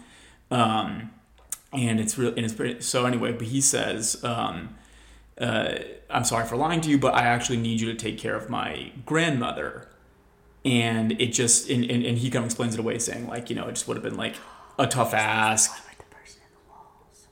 [0.50, 1.12] Um,
[1.74, 3.32] and it's really and it's pretty, so anyway.
[3.32, 4.24] But he says.
[4.24, 4.76] Um,
[5.40, 8.36] uh, I'm sorry for lying to you, but I actually need you to take care
[8.36, 9.88] of my grandmother.
[10.64, 13.56] And it just, and, and, and he kind of explains it away, saying, like, you
[13.56, 14.36] know, it just would have been like
[14.78, 15.72] a tough ask.
[15.88, 17.28] Like the person in the walls.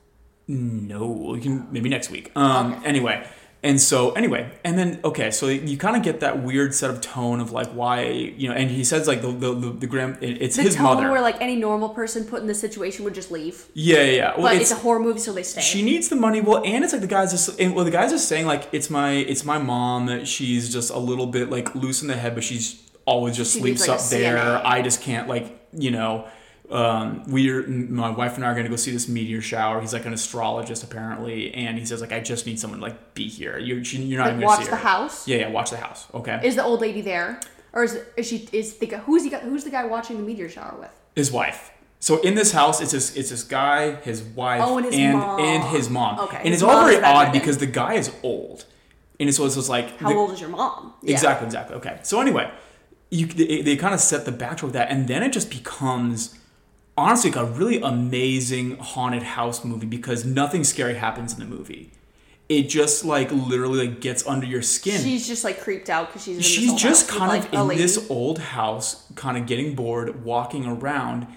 [0.48, 2.32] No, we can maybe next week.
[2.34, 3.28] Um, anyway,
[3.62, 7.00] and so anyway, and then okay, so you kind of get that weird set of
[7.02, 10.16] tone of like why you know, and he says like the the the, the grand,
[10.22, 11.10] it's The his tone mother.
[11.10, 13.66] where like any normal person put in this situation would just leave.
[13.74, 14.30] yeah, yeah, yeah.
[14.34, 15.60] Well, But it's, a horror movie, so they stay.
[15.60, 18.12] she needs the money well and it's like the guys just and, well the guys
[18.12, 22.00] are saying like it's my it's my mom she's just a little bit like loose
[22.02, 24.62] in the head but she's always just She sleeps needs, like, up there CNA.
[24.64, 26.26] i just can't like you know
[26.70, 29.80] um, we're my wife and I are gonna go see this meteor shower.
[29.80, 33.14] He's like an astrologist apparently, and he says like I just need someone to like
[33.14, 33.58] be here.
[33.58, 34.76] You're you're not like even gonna watch see the her.
[34.76, 35.26] house.
[35.28, 36.06] Yeah, yeah, watch the house.
[36.14, 37.40] Okay, Is the old lady there,
[37.72, 40.22] or is is she is the guy who's the guy who's the guy watching the
[40.22, 40.90] meteor shower with?
[41.16, 41.72] his wife.
[42.02, 45.18] So in this house, it's this it's this guy, his wife, Oh, and his and,
[45.18, 45.40] mom.
[45.40, 46.18] and his mom.
[46.20, 48.64] Okay, and his it's all very odd because the guy is old,
[49.18, 50.94] and it's so it's just like How the- old is your mom?
[51.02, 51.12] Yeah.
[51.14, 51.76] Exactly, exactly.
[51.76, 51.98] Okay.
[52.04, 52.50] So anyway,
[53.10, 56.38] you they, they kind of set the backdrop of that, and then it just becomes
[56.96, 61.90] honestly like a really amazing haunted house movie because nothing scary happens in the movie.
[62.48, 65.00] It just like literally like gets under your skin.
[65.00, 67.78] She's just like creeped out because she's She's just house with, kind like, of in
[67.78, 71.28] this old house, kind of getting bored, walking around,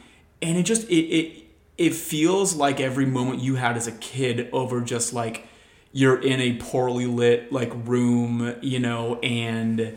[0.41, 1.43] and it just it it
[1.77, 5.47] it feels like every moment you had as a kid over just like
[5.91, 9.95] you're in a poorly lit like room, you know, and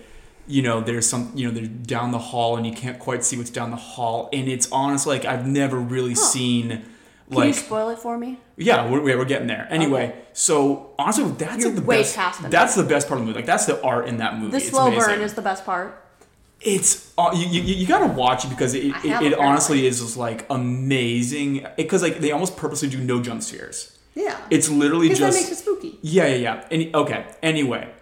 [0.49, 3.37] you know there's some you know they're down the hall and you can't quite see
[3.37, 6.85] what's down the hall, and it's honestly like I've never really seen Can
[7.31, 8.39] like you spoil it for me?
[8.57, 9.67] yeah, we're, we're getting there.
[9.71, 12.17] Anyway, so honestly, that's You're like the way best.
[12.17, 13.39] past That's the best part of the movie.
[13.41, 14.53] Like that's the art in that movie.
[14.53, 15.09] The It's slow amazing.
[15.15, 16.03] burn is the best part.
[16.61, 20.17] It's uh, you, you, you gotta watch it because it, it, it honestly is just
[20.17, 23.99] like amazing because like they almost purposely do no jump scares.
[24.15, 24.39] Yeah.
[24.49, 25.99] It's literally because that just makes it spooky.
[26.01, 26.65] yeah yeah yeah.
[26.71, 27.27] Any, okay.
[27.43, 27.93] Anyway,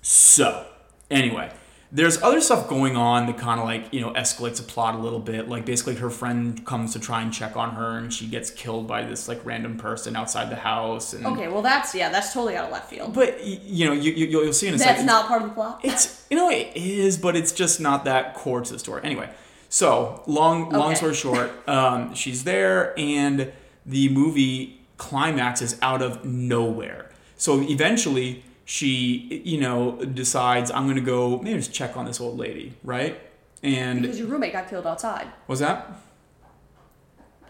[0.00, 0.64] so
[1.10, 1.52] anyway,
[1.92, 4.98] there's other stuff going on that kind of like you know escalates the plot a
[4.98, 5.48] little bit.
[5.48, 8.86] Like basically, her friend comes to try and check on her, and she gets killed
[8.86, 11.12] by this like random person outside the house.
[11.14, 13.12] And Okay, well that's yeah, that's totally out of left field.
[13.12, 15.06] but you know you, you you'll see in a That's second.
[15.06, 15.80] not part of the plot.
[15.82, 19.00] It's you know it is, but it's just not that core to the story.
[19.02, 19.28] Anyway,
[19.68, 23.52] so long long story short, um, she's there, and
[23.84, 27.10] the movie climaxes out of nowhere.
[27.36, 28.44] So eventually,
[28.74, 33.18] she you know decides I'm gonna go maybe just check on this old lady, right?
[33.64, 35.26] And because your roommate got killed outside.
[35.48, 35.90] was that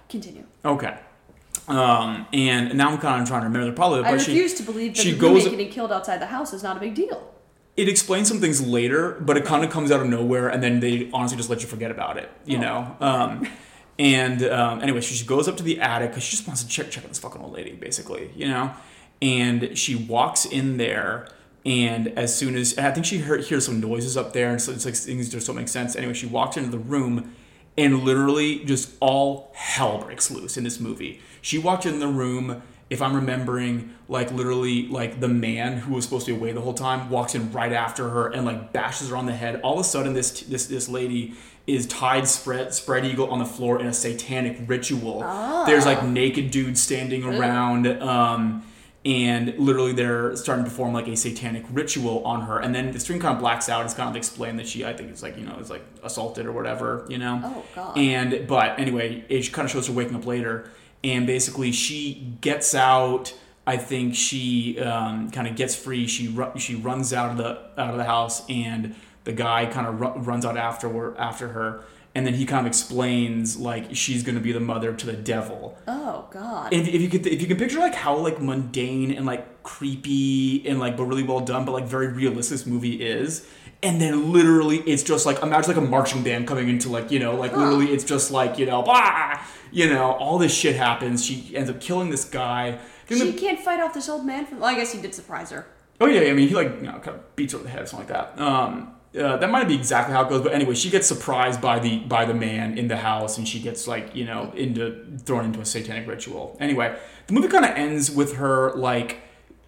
[0.09, 0.45] Continue.
[0.64, 0.97] okay?
[1.68, 4.55] Um, and now I'm kind of trying to remember the probably, I but she refuse
[4.55, 6.81] to believe that she the goes- roommate getting killed outside the house is not a
[6.81, 7.33] big deal.
[7.77, 10.81] it explains some things later, but it kind of comes out of nowhere, and then
[10.81, 12.61] they honestly just let you forget about it, you Oh.
[12.61, 12.97] know.
[13.01, 13.47] Um,
[13.99, 16.91] and um, anyway, she goes up to the attic because she just wants to check
[16.91, 18.73] check on this fucking old lady, basically, you know.
[19.23, 21.29] And she walks in there,
[21.66, 24.73] and as soon as I think she heard, hears some noises up there, and so
[24.73, 25.95] it's like things just don't make sense.
[25.95, 27.35] Anyway, she walks into the room,
[27.77, 31.21] and literally just all hell breaks loose in this movie.
[31.43, 32.62] She walked in the room.
[32.89, 36.61] If I'm remembering, like literally, like the man who was supposed to be away the
[36.61, 39.61] whole time walks in right after her and like bashes her on the head.
[39.61, 41.35] All of a sudden, this this this lady
[41.68, 45.21] is tied spread spread eagle on the floor in a satanic ritual.
[45.66, 47.87] There's like naked dudes standing around.
[47.87, 48.64] Um,
[49.05, 52.59] and literally they're starting to perform like a satanic ritual on her.
[52.59, 53.84] And then the screen kind of blacks out.
[53.84, 56.46] It's kind of explained that she i think it's like you know it's like assaulted
[56.46, 57.40] or whatever you know?
[57.42, 57.96] Oh, God.
[57.96, 60.70] and but anyway it kind of shows her waking up later.
[61.03, 63.32] And basically she gets out.
[63.66, 66.07] I think she um, kind of gets free.
[66.07, 68.94] She ru- she runs out of the out of the house and
[69.24, 71.84] the guy kind of ru- runs out after after her
[72.15, 75.13] and then he kind of explains like she's going to be the mother to the
[75.13, 76.73] devil Oh God.
[76.73, 80.67] if, if you could if you can picture like how like mundane and like creepy
[80.69, 83.47] and like but really well done but like very realistic this movie is
[83.83, 87.19] and then literally it's just like imagine like a marching band coming into like you
[87.19, 89.41] know like literally it's just like you know blah,
[89.73, 93.33] you know all this shit happens she ends up killing this guy Then the- she
[93.35, 94.47] can't fight off this old man.
[94.47, 95.67] From, well, I guess he did surprise her.
[96.01, 97.83] Oh yeah, I mean he like you know kind of beats her over the head
[97.83, 98.41] or something like that.
[98.43, 101.79] Um, uh, that might be exactly how it goes, but anyway, she gets surprised by
[101.81, 105.45] the by the man in the house, and she gets like you know into thrown
[105.47, 106.57] into a satanic ritual.
[106.61, 106.97] Anyway,
[107.27, 109.23] the movie kind of ends with her like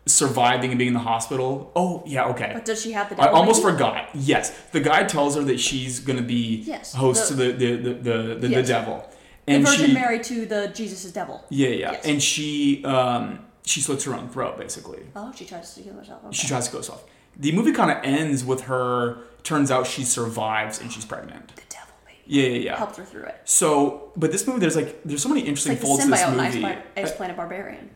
[0.07, 1.71] surviving and being in the hospital.
[1.77, 2.51] Oh yeah, okay.
[2.55, 3.21] But does she have the?
[3.21, 3.77] I almost lady?
[3.77, 4.11] forgot.
[4.15, 7.77] Yes, the guy tells her that she's gonna be Yes, host the- to the the
[7.77, 8.67] the the, the, Yes.
[8.67, 9.09] the devil,
[9.47, 11.45] The and Virgin she Mary to the Jesus' devil.
[11.51, 12.05] yeah yeah, Yes.
[12.07, 15.01] and she um she slits her own throat basically.
[15.17, 16.25] Oh, she tries to kill herself.
[16.27, 16.33] Okay.
[16.37, 17.05] She tries to kill herself.
[17.37, 19.19] The movie kind of ends with her.
[19.45, 21.49] Turns out she survives and she's pregnant.
[21.57, 22.77] the devil lady Yeah, yeah, yeah.
[22.77, 23.41] helped her through it.
[23.45, 26.11] So, but this movie, there's like, there's so many It's interesting like the folds to
[26.11, 26.77] this symbiote in Ice movie.
[26.97, 27.91] Ice Uh, Planet Barbarian.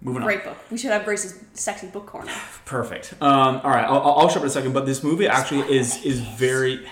[0.00, 0.26] moving on.
[0.26, 0.56] Great book.
[0.70, 2.32] We should have Grace's sexy book corner.
[2.64, 3.14] Perfect.
[3.20, 4.72] Um, all right, I'll, I'll I'll show up in a second.
[4.72, 6.86] But this movie actually is is very.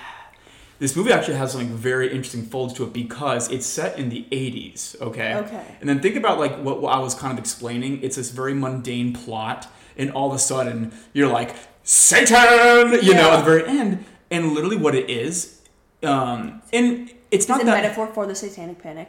[0.78, 4.24] This movie actually has something very interesting folds to it because it's set in the
[4.32, 4.98] 80s.
[5.02, 5.34] Okay.
[5.34, 5.62] Okay.
[5.80, 8.02] And then think about like what, what I was kind of explaining.
[8.02, 9.66] It's this very mundane plot,
[9.98, 14.52] and all of a sudden you're like Satan, you know, at the very end, and
[14.52, 15.60] literally what it is,
[16.02, 19.08] um, and it's Is not a that metaphor for the satanic panic?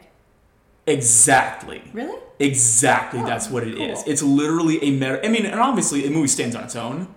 [0.86, 1.82] exactly.
[1.92, 2.18] Really?
[2.38, 4.02] Exactly, Oh, that's what it is.
[4.02, 4.12] cool.
[4.12, 5.24] It's literally a meta.
[5.24, 7.08] I mean, and obviously, a movie stands on its own,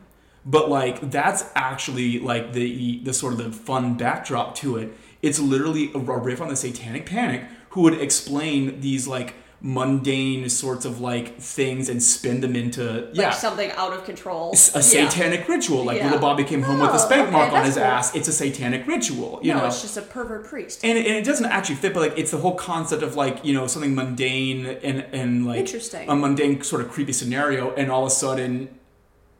[0.45, 4.95] but like that's actually like the the sort of the fun backdrop to it.
[5.21, 10.85] It's literally a riff on the Satanic Panic, who would explain these like mundane sorts
[10.85, 13.31] of like things and spin them into yeah.
[13.31, 14.51] Something out of control.
[14.51, 14.81] a Yeah.
[14.81, 16.05] satanic ritual, like Yeah.
[16.05, 17.83] little Bobby came home with Oh, a spank okay, mark on his cool.
[17.83, 18.13] ass.
[18.15, 19.65] It's a satanic ritual, you no, know.
[19.67, 20.81] it's just a pervert priest.
[20.83, 23.43] and it, and it doesn't actually fit, but like it's the whole concept of like
[23.43, 26.07] you know something mundane and and like Interesting.
[26.09, 28.69] a mundane sort of creepy scenario, and all of a sudden,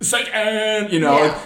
[0.01, 1.23] Satan, you know, Yeah.
[1.25, 1.37] like,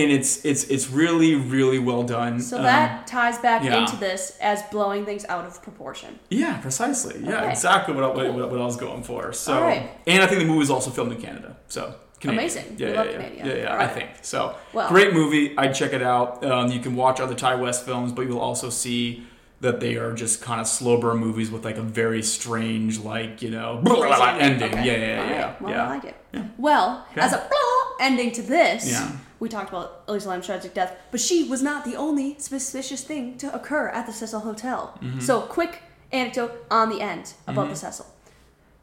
[0.00, 2.40] and it's it's it's really really well done.
[2.40, 3.78] So Um, that ties back yeah.
[3.80, 6.18] into this as blowing things out of proportion.
[6.30, 7.50] yeah, precisely, yeah, Okay.
[7.50, 9.32] exactly what I, what, what, I was going for.
[9.32, 9.88] So, All right.
[10.06, 11.82] and I think the movie was also filmed in Canada, so.
[12.20, 12.40] Canadian.
[12.40, 12.76] Amazing.
[12.78, 13.46] Yeah, We yeah, love yeah, Canadian.
[13.46, 13.72] yeah, yeah.
[13.74, 14.54] All I think so.
[14.72, 15.44] Well- Great movie.
[15.58, 16.42] I'd check it out.
[16.50, 19.22] Um, you can watch other Ti West films, but you'll also see
[19.60, 23.42] that they are just kind of slow burn movies with like a very strange, like
[23.42, 24.72] you know, Crazy ending.
[24.72, 24.84] Okay.
[24.86, 25.60] Yeah, yeah, yeah, right.
[25.62, 25.84] Well, yeah.
[25.84, 26.16] I like it.
[26.56, 27.20] Well, Okay.
[27.20, 29.10] as a blah ending to this, Yeah.
[29.38, 33.36] We talked about Elisa Lam's tragic death, but she was not the only suspicious thing
[33.38, 34.98] to occur at the Cecil Hotel.
[35.02, 35.20] Mm-hmm.
[35.20, 35.82] So, quick
[36.12, 38.06] anecdote on the end about the Cecil.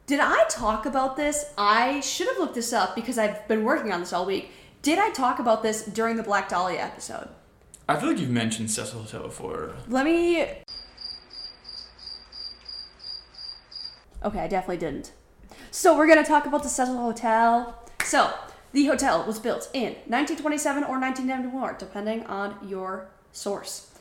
[0.06, 1.46] Did I talk about this?
[1.56, 4.50] I should have looked this up because I've been working on this all week.
[4.82, 7.28] Did I talk about this during the Black Dahlia episode?
[7.88, 9.74] I feel like you've mentioned Cecil Hotel before.
[9.88, 10.42] Let me.
[14.22, 15.12] Okay, I definitely didn't.
[15.70, 17.78] So we're gonna talk about the Cecil Hotel.
[18.04, 18.32] So
[18.74, 23.92] the hotel was built in 1927 or 1991, depending on your source.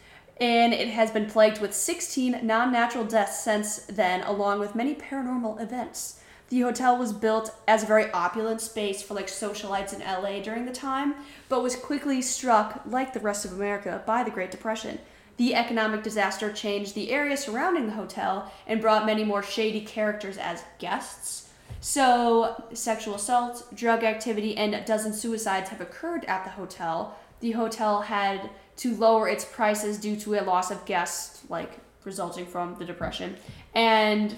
[0.42, 4.96] And it has been plagued with 16 non natural deaths since then, along with many
[4.96, 6.20] paranormal events.
[6.50, 10.66] The hotel was built as a very opulent space for like socialites in LA during
[10.66, 11.16] the time,
[11.50, 14.98] but was quickly struck, like the rest of America, by the Great Depression.
[15.38, 20.38] The economic disaster changed the area surrounding the hotel and brought many more shady characters
[20.38, 21.43] as guests.
[21.84, 27.18] So, sexual assaults, drug activity, and a dozen suicides have occurred at the hotel.
[27.42, 32.46] The hotel had to lower its prices due to a loss of guests, like resulting
[32.46, 33.36] from the depression.
[33.76, 34.38] And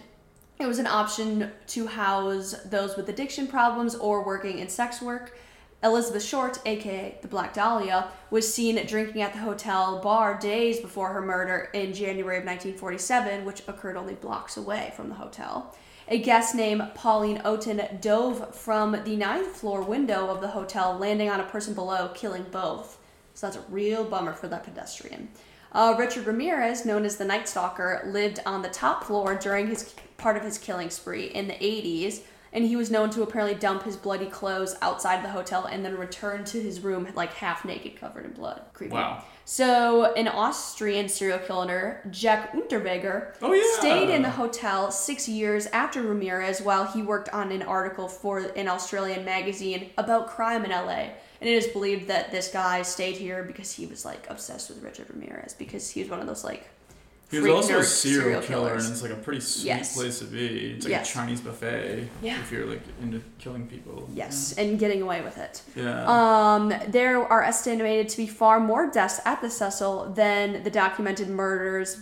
[0.59, 5.37] it was an option to house those with addiction problems or working in sex work.
[5.83, 11.13] Elizabeth Short, aka the Black Dahlia, was seen drinking at the hotel bar days before
[11.13, 15.75] her murder in January of 1947, which occurred only blocks away from the hotel.
[16.07, 21.29] A guest named Pauline Otton dove from the ninth floor window of the hotel, landing
[21.29, 22.99] on a person below, killing both.
[23.33, 25.29] So that's a real bummer for that pedestrian.
[25.71, 29.95] Uh, Richard Ramirez, known as the Night Stalker, lived on the top floor during his
[30.17, 32.21] part of his killing spree in the 80s,
[32.53, 35.97] and he was known to apparently dump his bloody clothes outside the hotel and then
[35.97, 38.61] return to his room like half naked, covered in blood.
[38.73, 38.93] Creepy.
[38.93, 39.23] Wow.
[39.47, 43.61] So, an Austrian serial killer, Jack Unterweger, Oh, yeah.
[43.77, 48.39] stayed in the hotel six years after Ramirez while he worked on an article for
[48.39, 51.09] an Australian magazine about crime in LA.
[51.41, 54.81] And it is believed that this guy stayed here because he was like obsessed with
[54.81, 56.67] Richard Ramirez because he was one of those like
[57.31, 59.95] He was also a nerd serial, killer, and it's like a pretty sweet Yes.
[59.95, 60.73] place to be.
[60.75, 61.09] It's like Yes.
[61.09, 62.07] a Chinese buffet.
[62.21, 62.39] Yeah.
[62.39, 64.07] If you're like into killing people.
[64.13, 65.61] Yes, and getting away with it.
[65.75, 66.05] Yeah.
[66.07, 71.27] Um, there are estimated to be far more deaths at the Cecil than the documented
[71.29, 72.01] murders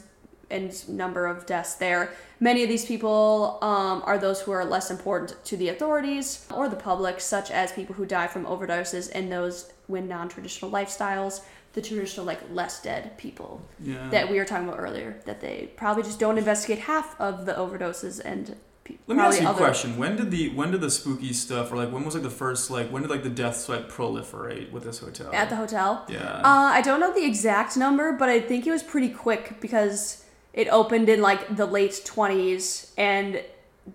[0.51, 2.11] and number of deaths there.
[2.39, 6.67] Many of these people um, are those who are less important to the authorities or
[6.67, 11.41] the public, such as people who die from overdoses and those with non-traditional lifestyles.
[11.73, 14.09] The traditional, like less dead people yeah.
[14.09, 17.53] that we were talking about earlier, that they probably just don't investigate half of the
[17.53, 18.55] overdoses and.
[18.83, 19.97] pe- Let me ask you a question.
[19.97, 22.69] When did the when did the spooky stuff or like when was like the first
[22.69, 25.33] like when did like the deaths like proliferate with this hotel?
[25.33, 26.41] At the hotel, yeah.
[26.43, 30.23] Uh, I don't know the exact number, but I think it was pretty quick because
[30.53, 33.41] it opened in like the late 20s and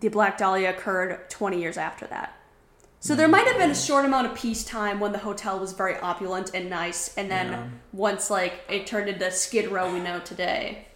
[0.00, 2.37] the Black Dahlia occurred 20 years after that.
[3.00, 5.96] So there might have been a short amount of peacetime when the hotel was very
[6.00, 7.62] opulent and nice, and then Yeah.
[7.92, 10.86] once like it turned into Skid Row we know today,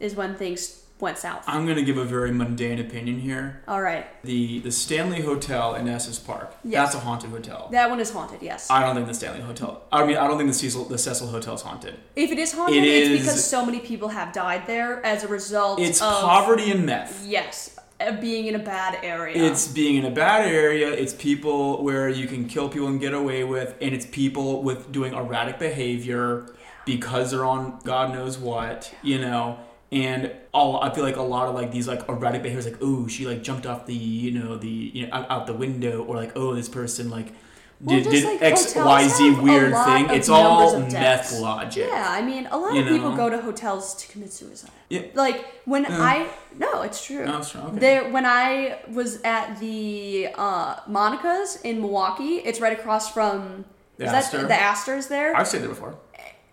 [0.00, 1.44] is when things went south.
[1.46, 3.62] I'm gonna give a very mundane opinion here.
[3.68, 6.54] All right, The the Stanley Hotel in Estes Park.
[6.64, 6.82] Yes.
[6.92, 7.68] That's a haunted hotel.
[7.70, 8.42] that one is haunted.
[8.42, 9.82] Yes, I don't think the Stanley Hotel.
[9.92, 11.94] I mean, I don't think the Cecil the Cecil Hotel is haunted.
[12.16, 15.22] if it is haunted, It it's is- because so many people have died there as
[15.22, 15.78] a result.
[15.78, 17.24] It's of, poverty and meth.
[17.24, 17.70] Yes,
[18.00, 19.42] Uh, being in a bad area.
[19.42, 20.88] It's being in a bad area.
[20.88, 24.92] It's people where you can kill people and get away with, and it's people with
[24.92, 26.46] doing erratic behavior
[26.86, 29.58] because they're on God knows what, you know.
[29.90, 33.08] And all I feel like a lot of like these like erratic behaviors, like oh
[33.08, 36.14] she like jumped off the you know the you know out, out the window, or
[36.14, 37.32] like oh this person like
[37.80, 40.10] Well, did, did like X Y Z weird thing.
[40.10, 41.86] It's all meth logic.
[41.88, 44.72] Yeah, I mean, a lot You of people go to hotels to commit suicide.
[44.88, 45.02] Yeah.
[45.14, 45.98] Like when Yeah.
[46.00, 47.22] I no, it's true.
[47.22, 47.60] Oh, that's true.
[47.60, 47.78] Okay.
[47.78, 53.64] There, when I was at the uh, Monica's in Milwaukee, it's right across from
[53.96, 54.38] The Astor?
[54.38, 55.36] that the Astor's there.
[55.36, 55.94] I've stayed there before.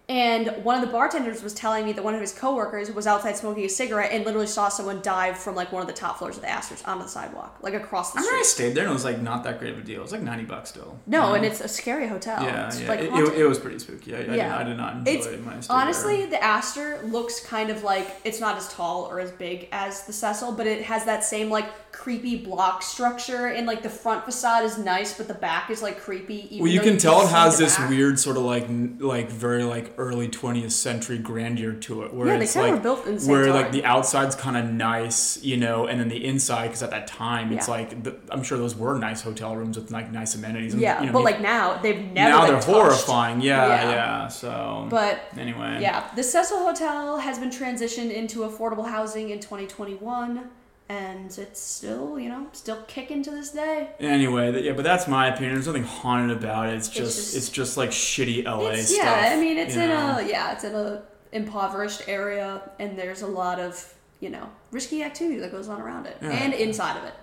[0.07, 3.35] And one of the bartenders was telling me that one of his coworkers was outside
[3.37, 6.35] smoking a cigarette and literally saw someone dive from like one of the top floors
[6.35, 8.91] of the Astors onto the sidewalk, like across the I remember I stayed there and
[8.91, 9.99] it was like not that great of a deal.
[9.99, 10.99] It was like ninety bucks still.
[11.07, 12.43] No, and it's a scary hotel.
[12.43, 12.87] yeah, It's, yeah.
[12.87, 13.33] like it, haunted.
[13.33, 14.13] it, it was pretty spooky.
[14.15, 14.57] I, I, did, Yeah.
[14.57, 16.27] I did not enjoy It's my stay honestly there.
[16.31, 20.13] the Astor looks kind of like it's not as tall or as big as the
[20.13, 24.63] Cecil, but it has that same like creepy block structure, and like the front facade
[24.65, 26.47] is nice, but the back is like creepy.
[26.53, 27.89] Even Well, you can tell it has this back.
[27.89, 32.27] weird sort of like n- like very like early 20th century grandeur to it, where
[32.27, 33.53] Yeah, they it's like built in the where time.
[33.55, 37.07] like the outside's kind of nice, you know, and then the inside because at that
[37.07, 37.73] time it's Yeah.
[37.73, 40.73] like the, I'm sure those were nice hotel rooms with like nice amenities.
[40.73, 42.29] And, Yeah, you know, but like now they've never.
[42.29, 42.67] now been they're touched.
[42.67, 43.41] horrifying.
[43.41, 43.89] Yeah, Yeah.
[43.91, 44.27] yeah.
[44.27, 50.49] So, But anyway, yeah, the Cecil Hotel has been transitioned into affordable housing in 2021,
[50.89, 53.89] and it's still you know still kicking to this day.
[53.99, 55.55] Anyway, yeah, but that's my opinion.
[55.55, 56.75] There's nothing haunted about it.
[56.75, 59.05] It's just just- it's just like shitty LA It's, stuff.
[59.05, 60.17] yeah, I mean, it's in know?
[60.19, 65.03] a yeah, it's in a impoverished area, and there's a lot of you know risky
[65.03, 66.29] activity that goes on around it Yeah.
[66.29, 67.13] and inside of it.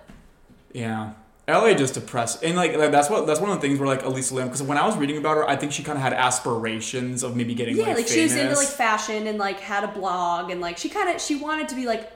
[0.73, 1.13] Yeah.
[1.49, 4.05] LA just depressed, and like, like that's what that's one of the things where like
[4.05, 6.13] Elisa Lam, because when I was reading about her, I think she kind of had
[6.13, 9.83] aspirations of maybe getting Yeah, like, like, she was into like fashion and like had
[9.83, 12.11] a blog and like she kind of she wanted to be like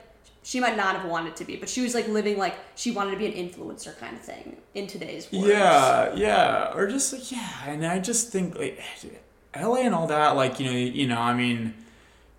[0.47, 3.11] she might not have wanted to be, but she was like living like she wanted
[3.11, 5.45] to be an influencer kind of thing in today's world.
[5.45, 8.81] yeah, yeah, or just like yeah, and I just think like
[9.61, 11.73] LA and all that, like you know, you know, I mean,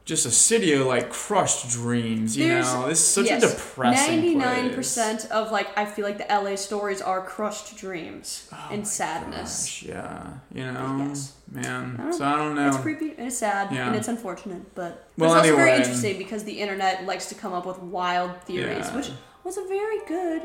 [0.08, 2.34] just a city of like crushed dreams.
[2.36, 4.14] You There's- know, this is such yes, a depressing.
[4.16, 8.68] Ninety nine percent of like I feel like the LA stories are crushed dreams Oh
[8.72, 9.52] and sadness.
[9.66, 11.32] Gosh, yeah, you know, Yes.
[11.52, 12.00] man.
[12.02, 12.68] I so I don't know.
[12.68, 13.86] It's creepy and it's sad Yeah.
[13.86, 15.84] and it's unfortunate, but, but Well, it's also very anyway.
[15.84, 18.96] interesting because the internet likes to come up with wild theories, Yeah.
[18.96, 19.10] which
[19.44, 20.42] was a very good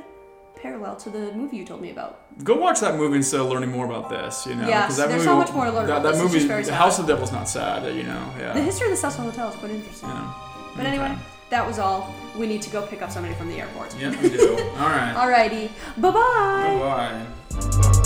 [0.62, 2.20] parallel to the movie you told me about.
[2.44, 4.46] Go watch that movie instead of learning more about this.
[4.48, 6.48] You know, that there's movie, so much more to learn That, that movie.
[6.72, 7.84] House of the Devil's not sad.
[7.96, 8.54] You know, yeah.
[8.54, 10.10] The history of the Cecil Hotel is quite interesting.
[10.10, 10.34] know.
[10.76, 11.16] But anyway,
[11.52, 12.14] that was all.
[12.36, 13.96] We need to go pick up somebody from the airport.
[14.00, 14.58] Yeah, we do.
[14.58, 15.14] All right.
[15.52, 15.70] Alrighty,
[16.02, 16.80] bye bye.
[16.80, 18.00] Bye bye.